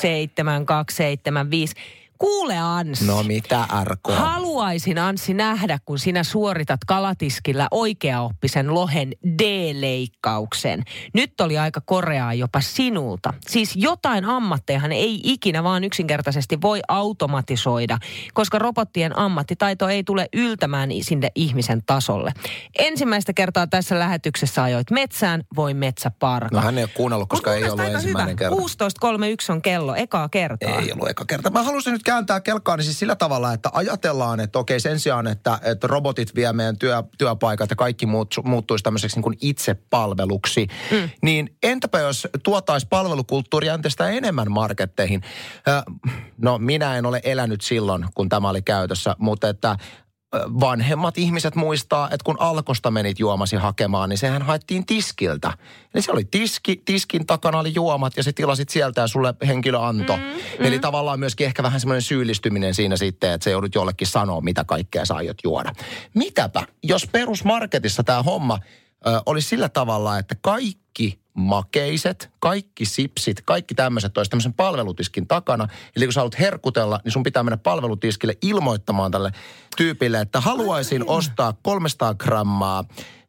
17275. 0.02 1.76
Kuule 2.19 2.58
Anssi. 2.58 3.05
No 3.05 3.23
mitä 3.23 3.67
RK? 3.84 3.99
Haluaisin 4.10 4.97
Anssi 4.97 5.34
nähdä, 5.34 5.79
kun 5.86 5.99
sinä 5.99 6.23
suoritat 6.23 6.79
kalatiskillä 6.88 7.67
oikeaoppisen 7.71 8.73
lohen 8.73 9.12
D-leikkauksen. 9.41 10.84
Nyt 11.13 11.41
oli 11.41 11.58
aika 11.58 11.82
koreaa 11.86 12.34
jopa 12.34 12.62
sinulta. 12.62 13.34
Siis 13.47 13.75
jotain 13.75 14.25
ammattejahan 14.25 14.91
ei 14.91 15.21
ikinä 15.23 15.63
vaan 15.63 15.84
yksinkertaisesti 15.84 16.62
voi 16.62 16.79
automatisoida, 16.88 17.97
koska 18.34 18.60
robottien 18.60 19.17
ammattitaito 19.17 19.88
ei 19.89 20.03
tule 20.03 20.27
yltämään 20.34 20.89
sinne 21.01 21.29
ihmisen 21.36 21.84
tasolle. 21.86 22.32
Ensimmäistä 22.79 23.34
kertaa 23.34 23.67
tässä 23.67 23.99
lähetyksessä 23.99 24.63
ajoit 24.63 24.91
metsään, 24.91 25.43
voi 25.55 25.73
metsäparka. 25.73 26.55
No 26.55 26.62
hän 26.62 26.77
ei 26.77 26.84
ole 26.84 26.91
kuunnellut, 26.93 27.29
koska 27.29 27.49
Mut 27.49 27.58
ei 27.58 27.69
ollut 27.69 27.86
ensimmäinen 27.86 28.36
hyvä. 28.39 28.49
kerta. 28.49 28.55
16.31 29.45 29.53
on 29.53 29.62
kello, 29.62 29.95
ekaa 29.95 30.29
kertaa. 30.29 30.79
Ei 30.79 30.91
ollut 30.91 31.10
eka 31.10 31.25
kerta. 31.25 31.49
Mä 31.49 31.63
halusin 31.63 31.93
nyt 31.93 32.09
kääntää 32.10 32.41
kelkkaani 32.41 32.84
siis 32.84 33.00
sillä 33.00 33.15
tavalla, 33.15 33.54
että 33.54 33.69
ajatellaan, 33.74 34.39
että 34.39 34.60
okei 34.60 34.80
sen 34.80 35.00
sijaan, 35.00 35.28
että, 35.28 35.60
että 35.63 35.88
robotit 35.88 36.36
vie 36.36 36.54
meidän 36.54 36.78
työ, 36.78 37.04
työpaikat 37.17 37.69
ja 37.69 37.76
kaikki 37.76 38.06
muut, 38.06 38.36
muuttuisi 38.43 38.84
tämmöiseksi 38.84 39.17
niin 39.17 39.24
kuin 39.24 39.38
itsepalveluksi, 39.41 40.67
mm. 40.91 41.10
niin 41.22 41.58
entäpä 41.63 42.00
jos 42.00 42.28
tuotaisi 42.43 42.88
palvelukulttuuria 42.89 43.74
entistä 43.74 44.10
enemmän 44.10 44.52
marketteihin? 44.52 45.22
No 46.38 46.58
minä 46.58 46.98
en 46.98 47.06
ole 47.06 47.22
elänyt 47.24 47.62
silloin, 47.62 48.06
kun 48.13 48.30
tämä 48.30 48.50
oli 48.50 48.62
käytössä, 48.62 49.15
mutta 49.19 49.50
että 49.50 49.76
vanhemmat 50.33 51.17
ihmiset 51.17 51.55
muistaa, 51.55 52.05
että 52.05 52.23
kun 52.23 52.35
Alkosta 52.39 52.91
menit 52.91 53.19
juomasi 53.19 53.55
hakemaan, 53.55 54.09
niin 54.09 54.17
sehän 54.17 54.41
haettiin 54.41 54.85
tiskiltä. 54.85 55.53
Eli 55.93 56.01
se 56.01 56.11
oli 56.11 56.23
tiski, 56.31 56.81
tiskin 56.85 57.25
takana 57.25 57.59
oli 57.59 57.71
juomat 57.75 58.17
ja 58.17 58.23
sä 58.23 58.31
tilasit 58.33 58.69
sieltä 58.69 59.01
ja 59.01 59.07
sulle 59.07 59.33
henkilö 59.47 59.79
antoi. 59.79 60.17
Mm, 60.17 60.23
mm. 60.23 60.65
Eli 60.65 60.79
tavallaan 60.79 61.19
myöskin 61.19 61.47
ehkä 61.47 61.63
vähän 61.63 61.79
semmoinen 61.79 62.01
syyllistyminen 62.01 62.73
siinä 62.73 62.97
sitten, 62.97 63.31
että 63.31 63.43
sä 63.43 63.49
joudut 63.49 63.75
jollekin 63.75 64.07
sanoa, 64.07 64.41
mitä 64.41 64.63
kaikkea 64.63 65.05
sä 65.05 65.15
aiot 65.15 65.37
juoda. 65.43 65.73
Mitäpä, 66.13 66.63
jos 66.83 67.07
perusmarketissa 67.11 68.03
tämä 68.03 68.23
homma 68.23 68.59
ö, 69.07 69.21
olisi 69.25 69.47
sillä 69.47 69.69
tavalla, 69.69 70.17
että 70.17 70.35
kaikki 70.41 70.88
makeiset, 71.33 72.29
kaikki 72.39 72.85
sipsit, 72.85 73.41
kaikki 73.45 73.75
tämmöiset 73.75 74.17
olisi 74.17 74.29
tämmöisen 74.29 74.53
palvelutiskin 74.53 75.27
takana. 75.27 75.67
Eli 75.95 76.05
kun 76.05 76.13
sä 76.13 76.19
haluat 76.19 76.39
herkutella, 76.39 76.99
niin 77.03 77.12
sun 77.12 77.23
pitää 77.23 77.43
mennä 77.43 77.57
palvelutiskille 77.57 78.38
ilmoittamaan 78.41 79.12
tälle 79.12 79.31
tyypille, 79.77 80.21
että 80.21 80.41
haluaisin 80.41 81.09
ostaa 81.09 81.53
300 81.63 82.13
grammaa 82.13 82.83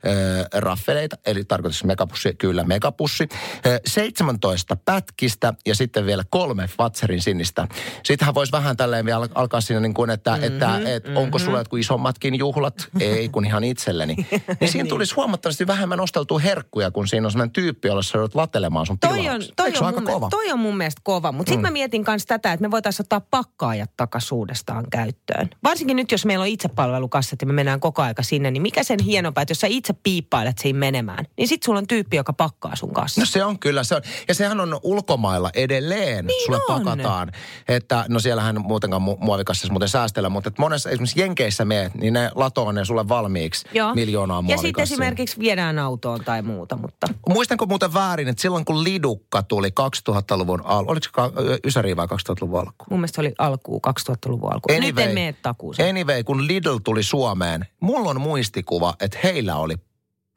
ö, 0.07 0.61
raffeleita, 0.61 1.17
eli 1.27 1.45
tarkoitus 1.45 1.85
megapussi, 1.85 2.35
kyllä 2.35 2.65
megapussi, 2.65 3.29
ö, 3.67 3.81
17 3.87 4.77
pätkistä 4.77 5.55
ja 5.67 5.75
sitten 5.75 6.07
vielä 6.07 6.25
kolme 6.31 6.69
Fatserin 6.79 7.23
sinistä. 7.23 7.69
Sittenhän 8.05 8.35
voisi 8.35 8.53
vähän 8.53 8.77
tälleen 8.77 9.05
vielä 9.05 9.17
al- 9.17 9.29
alkaa 9.35 9.61
siinä 9.61 9.81
niin 9.81 9.95
kuin, 9.95 10.11
että, 10.11 10.31
mm-hmm, 10.31 10.45
että, 10.45 10.81
että 10.85 11.11
onko 11.15 11.39
sulla 11.39 11.59
jotkut 11.59 11.79
isommatkin 11.79 12.35
juhlat? 12.35 12.89
Ei, 13.01 13.29
kun 13.29 13.45
ihan 13.45 13.65
itselleni. 13.65 14.17
Niin 14.61 14.73
siinä 14.73 14.89
tulisi 14.89 15.15
huomattavasti 15.15 15.67
vähemmän 15.67 16.01
osteltua 16.01 16.39
herkkuja, 16.39 16.91
kun 16.91 17.09
siinä 17.09 17.27
on 17.27 17.31
sellainen 17.33 17.53
tyyppi, 17.53 17.89
jolla 17.89 18.03
sä 18.03 18.19
joudut 18.19 18.35
latelemaan 18.35 18.87
sun 18.87 18.99
Toi 18.99 19.29
on, 19.29 19.41
toi, 19.57 19.67
Eikö 19.67 19.79
on 19.79 19.87
aika 19.87 20.01
kova? 20.03 20.29
toi 20.31 20.53
on 20.53 20.59
mun 20.59 20.77
mielestä 20.77 21.01
kova, 21.05 21.33
mutta 21.33 21.51
sitten 21.51 21.63
mä 21.63 21.71
mietin 21.71 22.05
myös 22.07 22.27
tätä, 22.27 22.53
että 22.53 22.63
me 22.63 22.71
voitaisiin 22.71 23.05
ottaa 23.05 23.21
pakkaajat 23.31 23.91
takaisin 23.97 24.35
uudestaan 24.35 24.85
käyttöön. 24.91 25.51
Varsinkin 25.65 25.97
nyt, 25.97 26.13
jos 26.13 26.27
meillä 26.27 26.43
on 26.43 26.49
itsepalvelukassat 26.49 27.41
ja 27.41 27.47
me 27.47 27.53
mennään 27.53 27.81
koko 27.81 28.03
aika 28.03 28.23
sinne, 28.23 28.51
niin 28.51 28.63
mikä 28.63 28.83
sen 28.83 28.99
hienompaa, 29.05 29.43
että 29.43 29.51
jos 29.51 29.61
sä 29.61 29.67
itse 29.67 29.90
piippailet 29.95 30.59
siinä 30.59 30.79
menemään, 30.79 31.25
niin 31.37 31.49
sit 31.49 31.63
sulla 31.63 31.79
on 31.79 31.87
tyyppi, 31.87 32.17
joka 32.17 32.33
pakkaa 32.33 32.77
sun 32.77 32.93
kanssa. 32.93 33.21
No 33.21 33.27
se 33.27 33.45
on 33.45 33.59
kyllä, 33.59 33.85
se 33.85 33.95
on. 33.95 34.03
Ja 34.29 34.35
sehän 34.35 34.61
on 34.61 34.81
ulkomailla 34.83 35.51
edelleen, 35.55 36.27
Niin 36.27 36.45
sulle 36.47 36.59
on. 36.69 36.85
pakataan. 36.85 37.33
Että 37.69 38.05
no 38.09 38.21
siellähän 38.21 38.61
muutenkaan 38.61 39.03
mu- 39.03 39.25
muovikassassa 39.25 39.73
muuten 39.73 39.89
säästellä, 39.89 40.29
mutta 40.29 40.49
että 40.49 40.63
monessa 40.63 40.91
esimerkiksi 40.91 41.21
Jenkeissä 41.21 41.65
meet, 41.65 41.95
niin 41.95 42.13
ne 42.13 42.31
latoo 42.35 42.73
ne 42.73 42.85
sulle 42.85 43.09
valmiiksi 43.09 43.67
Joo. 43.75 43.95
miljoonaa 43.95 44.45
Ja 44.49 44.57
sitten 44.59 44.83
esimerkiksi 44.83 45.39
viedään 45.39 45.79
autoon 45.79 46.25
tai 46.25 46.43
muuta, 46.43 46.77
mutta... 46.77 47.07
Muistanko 47.29 47.67
muuten 47.67 47.95
väärin, 47.95 48.29
että 48.29 48.43
silloin 48.43 48.65
kun 48.65 48.85
Lidukka 48.85 49.43
tuli 49.43 49.69
2000-luvun 50.11 50.63
alku, 50.65 50.91
oliko 50.93 51.05
se 51.05 51.11
ka- 51.13 51.33
Ysäri 51.65 51.97
vai 51.97 52.07
2000-luvun 52.07 52.61
alku? 52.61 52.85
Mun 52.91 53.01
mielestä 53.01 53.15
se 53.15 53.21
oli 53.21 53.35
alkuun, 53.39 53.81
2000-luvun 53.89 54.53
alkuun. 54.53 54.81
Nyt 54.81 54.99
en 54.99 55.15
mene 55.15 55.35
takuuseen. 55.43 55.89
Anyway, 55.91 56.25
kun 56.25 56.47
Lidl 56.47 56.77
tuli 56.85 57.03
Suomeen, 57.03 57.67
mulla 57.81 58.11
on 58.11 58.21
muistikuva, 58.21 58.95
että 59.01 59.19
heillä 59.25 59.57
oli 59.57 59.77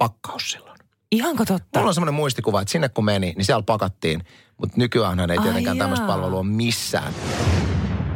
pakkaus 0.03 0.51
silloin. 0.51 0.79
Ihanko 1.11 1.45
totta? 1.45 1.79
Mulla 1.79 1.89
on 1.89 1.93
semmoinen 1.93 2.13
muistikuva, 2.13 2.61
että 2.61 2.71
sinne 2.71 2.89
kun 2.89 3.05
meni, 3.05 3.33
niin 3.37 3.45
siellä 3.45 3.63
pakattiin. 3.63 4.23
Mutta 4.57 4.77
nykyään 4.77 5.19
ei 5.19 5.37
tietenkään 5.43 5.77
tämmöistä 5.77 6.07
palvelua 6.07 6.43
missään. 6.43 7.13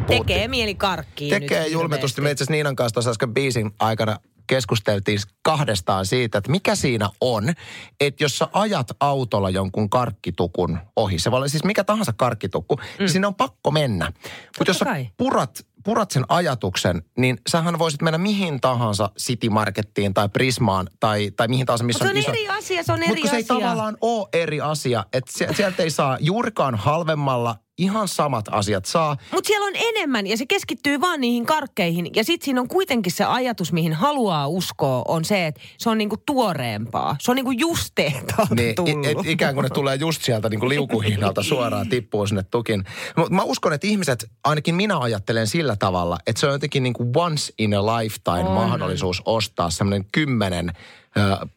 Tekee 0.08 0.48
mieli 0.48 0.76
karkkiin 0.76 1.30
Tekee 1.30 1.64
nyt 1.64 1.72
julmetusti. 1.72 2.22
Me 2.22 2.32
itse 2.32 2.44
asiassa 2.44 2.52
Niinan 2.52 2.76
kanssa 2.76 2.94
tuossa 2.94 3.12
äsken 3.12 3.34
biisin 3.34 3.72
aikana 3.80 4.18
keskusteltiin 4.48 5.20
kahdestaan 5.42 6.06
siitä, 6.06 6.38
että 6.38 6.52
mikä 6.52 6.76
siinä 6.76 7.10
on, 7.22 7.54
että 8.00 8.24
jos 8.24 8.38
sä 8.38 8.48
ajat 8.54 8.88
autolla 9.00 9.50
jonkun 9.50 9.90
karkkitukun 9.90 10.80
ohi, 10.96 11.20
se 11.20 11.32
voi 11.32 11.38
olla 11.38 11.48
siis 11.48 11.64
mikä 11.64 11.84
tahansa 11.84 12.14
karkkitukku, 12.14 12.76
mm. 12.76 12.84
niin 13.00 13.10
sinne 13.10 13.28
on 13.28 13.36
pakko 13.36 13.72
mennä. 13.72 14.12
Mutta 14.60 14.70
jos 14.70 14.78
sä 14.80 14.86
purat, 15.18 15.66
purat 15.88 16.12
sen 16.12 16.26
ajatuksen, 16.30 17.02
niin 17.18 17.38
sähän 17.50 17.80
voisit 17.80 18.02
mennä 18.02 18.18
mihin 18.18 18.62
tahansa 18.62 19.10
City 19.20 19.50
Markettiin 19.50 20.14
tai 20.14 20.30
Prismaan 20.30 20.88
tai, 21.00 21.32
tai 21.32 21.48
mihin 21.48 21.66
tahansa, 21.66 21.86
missä 21.86 22.06
Mut 22.06 22.14
se 22.14 22.18
on 22.18 22.18
iso... 22.18 22.32
eri 22.32 22.48
asia, 22.48 22.84
se 22.84 22.92
on 22.92 23.00
eri 23.00 23.08
Mutta 23.08 23.22
kun 23.22 23.30
se 23.30 23.36
ei 23.36 23.44
asia. 23.44 23.56
tavallaan 23.56 23.98
ole 24.02 24.28
eri 24.34 24.62
asia, 24.62 25.04
että 25.14 25.32
sie- 25.38 25.54
sieltä 25.54 25.84
ei 25.84 25.90
saa 25.90 26.18
juurikaan 26.20 26.76
halvemmalla 26.76 27.56
ihan 27.78 28.08
samat 28.08 28.46
asiat 28.52 28.86
saa. 28.86 29.18
Mutta 29.32 29.48
siellä 29.48 29.66
on 29.68 29.74
enemmän 29.76 30.28
ja 30.28 30.38
se 30.38 30.46
keskittyy 30.46 31.02
vaan 31.02 31.22
niihin 31.22 31.46
karkkeihin. 31.46 32.10
Ja 32.16 32.24
sitten 32.24 32.46
siinä 32.46 32.62
on 32.62 32.68
kuitenkin 32.68 33.12
se 33.12 33.24
ajatus, 33.24 33.74
mihin 33.74 33.94
haluaa 33.94 34.48
uskoa, 34.48 35.02
on 35.08 35.26
se, 35.26 35.48
että 35.48 35.62
se 35.78 35.90
on 35.90 35.98
niinku 35.98 36.18
tuoreempaa. 36.26 37.16
Se 37.20 37.32
on 37.32 37.36
niinku 37.36 37.52
just 37.52 37.92
tehtaalta 37.96 38.56
Niin, 38.56 38.76
tullut. 38.76 39.06
i- 39.06 39.10
et, 39.12 39.18
ikään 39.26 39.54
kuin 39.54 39.64
ne 39.64 39.70
tulee 39.70 39.96
just 39.96 40.22
sieltä 40.22 40.50
niin 40.50 40.60
kuin 40.60 40.70
liukuhihnalta 40.70 41.44
suoraan 41.44 41.90
tippuu 41.90 42.28
sinne 42.28 42.44
tukin. 42.44 42.84
Mutta 43.18 43.34
mä 43.34 43.44
uskon, 43.44 43.74
että 43.74 43.88
ihmiset, 43.88 44.30
ainakin 44.44 44.76
minä 44.76 44.98
ajattelen 45.00 45.48
sillä 45.48 45.76
tavalla, 45.76 46.18
että 46.28 46.40
se 46.40 46.48
on 46.48 46.54
jotenkin 46.54 46.84
niin 46.84 46.94
kuin 46.94 47.12
once 47.16 47.54
in 47.60 47.74
a 47.74 47.86
lifetime 47.86 48.50
On. 48.50 48.56
mahdollisuus 48.56 49.22
ostaa 49.26 49.70
semmoinen 49.70 50.06
kymmenen 50.12 50.72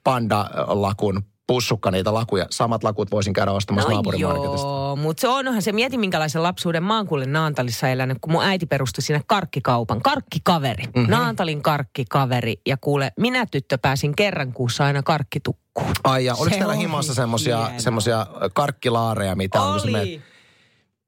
panda-lakun 0.05 1.23
pussukka 1.51 1.91
niitä 1.91 2.15
lakuja. 2.15 2.47
Samat 2.51 2.85
lakut 2.85 3.11
voisin 3.11 3.33
käydä 3.33 3.53
ostamassa 3.53 3.89
No 3.89 3.95
naapurimarketista. 3.95 4.67
joo, 4.67 4.97
mutta 4.97 5.21
se 5.21 5.29
onhan 5.29 5.63
se, 5.63 5.73
mieti 5.73 5.99
minkälaisen 5.99 6.43
lapsuuden 6.43 6.83
mä 6.85 6.97
oon 6.97 7.07
kuule 7.07 7.27
Naantalissa 7.27 7.89
elänyt, 7.89 8.19
kun 8.21 8.33
mun 8.33 8.43
äiti 8.43 8.67
perustui 8.67 9.03
sinne 9.03 9.21
karkkikaupan, 9.27 10.03
karkkikaveri, 10.03 10.85
Mhm. 10.85 10.99
mm-hmm. 10.99 11.11
Naantalin 11.11 11.63
karkkikaveri. 11.63 12.57
Ja 12.67 12.77
kuule, 12.77 13.13
minä 13.17 13.47
tyttö 13.47 13.79
pääsin 13.79 14.17
kerran 14.17 14.53
kuussa 14.53 14.85
aina 14.85 15.03
karkkitukkuun. 15.03 15.93
Ai 16.05 16.25
ja 16.25 16.35
oliko 16.35 16.45
Se 16.45 16.51
teillä 16.51 16.73
oli 16.73 16.79
himassa 16.83 17.15
semmosia, 17.15 17.59
hienoa. 17.59 17.81
semmosia 17.81 18.27
karkkilaareja, 18.55 19.37
mitä 19.37 19.61
on, 19.63 19.81
kun 19.81 19.91
Oli. 19.97 20.23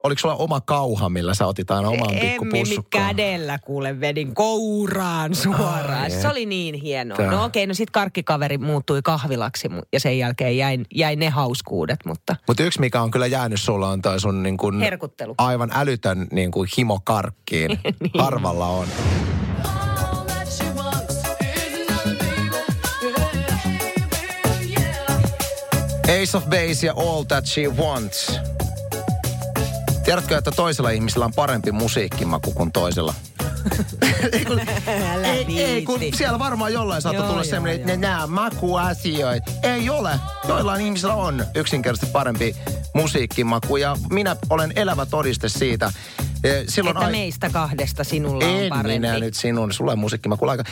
Oliko 0.03 0.19
sulla 0.19 0.35
oma 0.35 0.61
kauha, 0.61 1.09
millä 1.09 1.33
sä 1.33 1.47
otit 1.47 1.71
aina 1.71 1.89
oman 1.89 2.15
pikku 2.21 2.45
pussukkaan? 2.51 3.07
kädellä 3.15 3.59
kuule 3.59 3.99
vedin 3.99 4.35
kouraan 4.35 5.35
suoraan. 5.35 6.01
Ai, 6.03 6.09
se 6.11 6.27
oli 6.27 6.45
niin 6.45 6.75
hienoa. 6.75 7.17
että. 7.19 7.31
No 7.35 7.43
okei, 7.45 7.67
no 7.67 7.73
sit 7.73 7.89
karkkikaveri 7.91 8.57
muuttui 8.57 9.01
kahvilaksi 9.01 9.69
ja 9.93 9.99
sen 9.99 10.17
jälkeen 10.19 10.57
jäi, 10.57 10.79
jäi 10.95 11.15
ne 11.15 11.29
hauskuudet, 11.29 11.99
mutta 12.05 12.35
Mutta 12.47 12.63
yksi, 12.63 12.79
mikä 12.79 13.01
on 13.01 13.11
kyllä 13.11 13.27
jäänyt 13.27 13.61
sulla, 13.61 13.89
on 13.89 14.01
toi 14.01 14.19
sun 14.19 14.43
niin 14.43 14.57
kun 14.57 14.79
Herkuttelu. 14.79 15.35
aivan 15.37 15.69
älytön 15.73 16.27
niin 16.31 16.51
kuin 16.51 16.69
himo 16.77 16.99
karkkiin. 17.03 17.69
Niin. 17.99 18.11
Harvalla 18.23 18.67
on. 18.67 18.87
Ace 26.07 26.37
of 26.37 26.45
Base 26.49 26.85
ja 26.85 26.93
All 26.95 27.23
That 27.23 27.45
She 27.45 27.67
Wants. 27.67 28.39
Tiedätkö, 30.05 30.37
että 30.37 30.51
toisella 30.51 30.89
ihmisellä 30.89 31.25
on 31.25 31.33
parempi 31.33 31.71
musiikkimaku 31.71 32.51
kuin 32.51 32.71
toisella? 32.71 33.13
ei, 34.33 34.45
kun, 34.45 34.61
Älä 35.13 35.27
ei, 35.27 35.61
ei, 35.63 35.81
kun 35.85 35.99
siellä 36.15 36.39
varmaan 36.39 36.73
jollain 36.73 37.01
saattaa 37.01 37.27
tulla 37.29 37.43
semmoinen, 37.43 37.75
että 37.75 37.87
ne 37.87 37.97
nämä 37.97 38.27
makuasioita. 38.27 39.51
Ei 39.63 39.89
ole. 39.89 40.19
Joillain 40.47 40.81
ihmisillä 40.81 41.13
on 41.13 41.45
yksinkertaisesti 41.55 42.11
parempi 42.13 42.55
musiikkimaku 42.95 43.77
ja 43.77 43.97
minä 44.09 44.35
olen 44.49 44.73
elävä 44.75 45.05
todiste 45.05 45.49
siitä. 45.49 45.91
Eh, 46.43 46.63
Silloin 46.67 46.97
Että 46.97 47.05
ai- 47.05 47.11
meistä 47.11 47.49
kahdesta 47.49 48.03
sinulla 48.03 48.45
on 48.45 48.51
en 48.51 48.69
parempi. 48.69 48.99
minä 48.99 49.19
nyt 49.19 49.33
sinun, 49.33 49.73
sulla 49.73 49.91
on 49.91 49.99
musiikki. 49.99 50.29
Mä 50.29 50.37
kuulen 50.37 50.59
aika, 50.59 50.71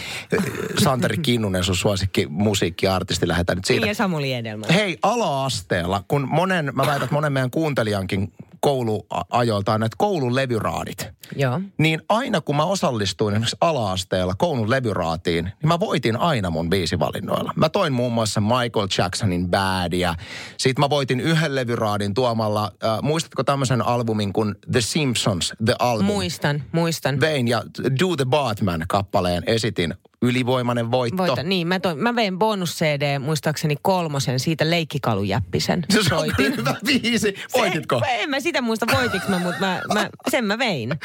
Santeri 0.84 1.17
Kinnunen, 1.28 1.63
sun 1.63 1.76
suosikki 1.76 2.28
musiikkiartisti, 2.30 3.28
lähetän 3.28 3.56
nyt 3.58 3.65
siitä. 3.65 3.82
Niin 3.82 3.88
ja 3.89 3.96
Samuli 3.96 4.34
Edelman. 4.34 4.70
Hei, 4.74 4.98
ala-asteella, 5.02 6.04
kun 6.08 6.28
monen, 6.32 6.72
mä 6.74 6.86
väitän, 6.86 7.04
että 7.04 7.13
monen 7.13 7.34
meidän 7.34 7.52
kuuntelijankin 7.52 8.34
kouluajoilta 8.62 9.74
on 9.74 9.80
näitä 9.80 9.95
koulun 9.97 10.36
levyraadit. 10.36 11.10
Joo. 11.36 11.62
Niin 11.78 12.02
aina 12.10 12.41
kun 12.41 12.56
mä 12.56 12.63
osallistuin 12.63 13.34
esimerkiksi 13.34 13.58
ala-asteella 13.62 14.36
koulun 14.36 14.69
levyraatiin, 14.69 15.45
niin 15.45 15.67
mä 15.67 15.80
voitin 15.80 16.17
aina 16.17 16.50
mun 16.50 16.69
biisivalinnoilla. 16.69 17.54
Mä 17.56 17.69
toin 17.69 17.93
muun 17.93 18.13
muassa 18.13 18.41
Michael 18.41 18.88
Jacksonin 18.97 19.50
Badia. 19.50 20.15
Sitten 20.58 20.84
mä 20.84 20.89
voitin 20.89 21.19
yhden 21.19 21.56
levyraadin 21.56 22.13
tuomalla, 22.13 22.71
äh, 22.84 23.02
muistatko 23.02 23.43
tämmöisen 23.43 23.82
albumin 23.82 24.34
kuin 24.34 24.56
The 24.71 24.82
Simpsons, 24.82 25.54
The 25.65 25.76
Album? 25.80 26.06
Muistan, 26.06 26.63
muistan. 26.71 27.19
Vein 27.19 27.47
ja 27.47 27.63
Do 28.00 28.15
the 28.15 28.26
Batman-kappaleen 28.26 29.43
esitin. 29.47 29.93
Ylivoimainen 30.22 30.92
voitto. 30.92 31.18
Voita, 31.28 31.44
niin, 31.44 31.68
mä, 31.68 31.80
toin, 31.80 31.98
mä 31.98 32.16
vein 32.16 32.40
bonus-CD, 32.40 33.20
muistaakseni 33.20 33.76
kolmosen, 33.82 34.40
siitä 34.40 34.70
leikkikalujäppisen. 34.70 35.86
Se 35.90 35.98
on 36.00 36.06
kyllä 36.06 36.36
Soitin. 36.36 36.58
hyvä 36.58 36.76
biisi. 36.86 37.36
Voititko? 37.54 38.00
Se, 38.00 38.22
en 38.24 38.30
mä 38.30 38.40
sitä 38.40 38.62
muista 38.62 38.86
voitiks 38.98 39.28
mä, 39.28 39.40
mutta 39.40 39.60
mä, 39.60 39.82
mä, 39.94 40.10
sen 40.30 40.46
mä 40.46 40.58
vein. 40.58 41.00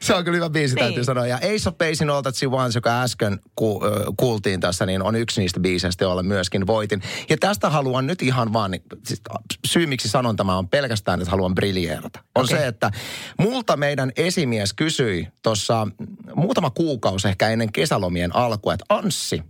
Se 0.00 0.14
on 0.14 0.24
kyllä 0.24 0.36
hyvä 0.36 0.50
biisi, 0.50 0.74
Niin. 0.74 0.84
täytyy 0.84 1.04
sanoa. 1.04 1.26
Ja 1.26 1.36
Ace 1.36 1.68
of 1.68 1.78
Basin 1.78 2.10
All 2.10 2.22
That 2.22 2.34
She 2.34 2.46
Wants, 2.46 2.74
joka 2.74 3.02
äsken 3.02 3.40
ku, 3.56 3.84
ö, 3.84 4.04
kuultiin 4.16 4.60
tässä, 4.60 4.86
niin 4.86 5.02
on 5.02 5.16
yksi 5.16 5.40
niistä 5.40 5.60
biiseistä, 5.60 6.04
joilla 6.04 6.22
myöskin 6.22 6.66
voitin. 6.66 7.02
Ja 7.28 7.36
tästä 7.40 7.70
haluan 7.70 8.06
nyt 8.06 8.22
ihan 8.22 8.52
vaan, 8.52 8.70
niin, 8.70 8.82
siis 9.04 9.22
syy 9.66 9.86
miksi 9.86 10.08
sanon 10.08 10.36
tämä 10.36 10.58
on 10.58 10.68
pelkästään, 10.68 11.20
että 11.20 11.30
haluan 11.30 11.54
briljeerata. 11.54 12.20
On 12.34 12.44
Okei. 12.44 12.58
se, 12.58 12.66
että 12.66 12.90
multa 13.38 13.76
meidän 13.76 14.12
esimies 14.16 14.72
kysyi 14.72 15.28
tuossa 15.42 15.88
muutama 16.34 16.70
kuukausi 16.70 17.28
ehkä 17.28 17.48
ennen 17.48 17.72
kesälomien 17.72 18.36
alkua, 18.36 18.55
että 18.72 18.84
Anssi, 18.88 19.42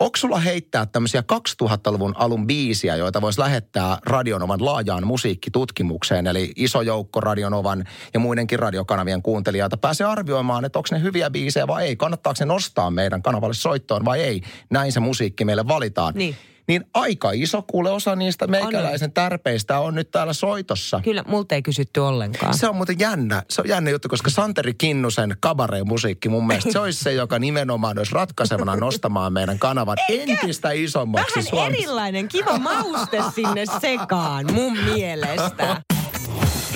Onko 0.00 0.16
sulla 0.16 0.38
heittää 0.38 0.86
tämmöisiä 0.86 1.24
2000-luvun 1.62 2.14
alun 2.16 2.46
biisiä, 2.46 2.96
joita 2.96 3.22
voisi 3.22 3.40
lähettää 3.40 3.98
Radionovan 4.06 4.64
laajaan 4.64 5.06
musiikkitutkimukseen? 5.06 6.26
Eli 6.26 6.52
iso 6.56 6.82
joukko 6.82 7.20
Radionovan 7.20 7.84
ja 8.14 8.20
muidenkin 8.20 8.58
radiokanavien 8.58 9.22
kuuntelijoita 9.22 9.76
pääsee 9.76 10.06
arvioimaan, 10.06 10.64
että 10.64 10.78
onko 10.78 10.88
ne 10.92 11.02
hyviä 11.02 11.30
biisejä 11.30 11.66
vai 11.66 11.86
ei. 11.86 11.96
Kannattaako 11.96 12.36
ne 12.40 12.46
nostaa 12.46 12.90
meidän 12.90 13.22
kanavalle 13.22 13.54
soittoon 13.54 14.04
vai 14.04 14.20
ei. 14.20 14.40
Näin 14.70 14.92
se 14.92 15.00
musiikki 15.00 15.44
meille 15.44 15.68
valitaan. 15.68 16.14
Niin. 16.14 16.36
Niin 16.68 16.84
aika 16.94 17.30
iso 17.32 17.62
kuule 17.62 17.90
osa 17.90 18.16
niistä 18.16 18.46
meikäläisen 18.46 19.12
tärpeistä 19.12 19.78
on 19.78 19.94
nyt 19.94 20.10
täällä 20.10 20.32
soitossa. 20.32 21.00
Kyllä, 21.04 21.24
multa 21.26 21.54
ei 21.54 21.62
kysytty 21.62 22.00
ollenkaan. 22.00 22.58
Se 22.58 22.68
on 22.68 22.76
muuten 22.76 22.98
jännä. 22.98 23.42
Se 23.50 23.60
on 23.60 23.68
jännä 23.68 23.90
juttu, 23.90 24.08
koska 24.08 24.30
Santeri 24.30 24.74
Kinnusen 24.74 25.36
kabaree-musiikki 25.40 26.28
mun 26.28 26.46
mielestä 26.46 26.72
se 26.72 26.78
olisi 26.78 27.04
se, 27.04 27.12
joka 27.12 27.38
nimenomaan 27.38 27.98
olisi 27.98 28.14
ratkaisevana 28.14 28.76
nostamaan 28.76 29.32
meidän 29.32 29.58
kanavan 29.58 29.96
entistä 30.08 30.70
isommaksi 30.70 31.34
Vähän 31.36 31.50
Suomessa. 31.50 31.78
erilainen, 31.78 32.28
kiva 32.28 32.58
mauste 32.58 33.22
sinne 33.34 33.64
sekaan, 33.80 34.52
mun 34.52 34.78
mielestä. 34.78 35.82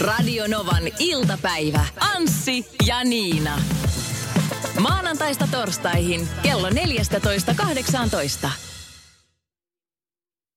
Radio 0.01 0.45
Novan 0.47 0.83
iltapäivä. 0.99 1.85
Anssi 2.17 2.67
ja 2.87 3.05
Niina. 3.05 3.59
Maanantaista 4.81 5.49
torstaihin 5.51 6.29
kello 6.43 6.69
14.18. 6.71 6.75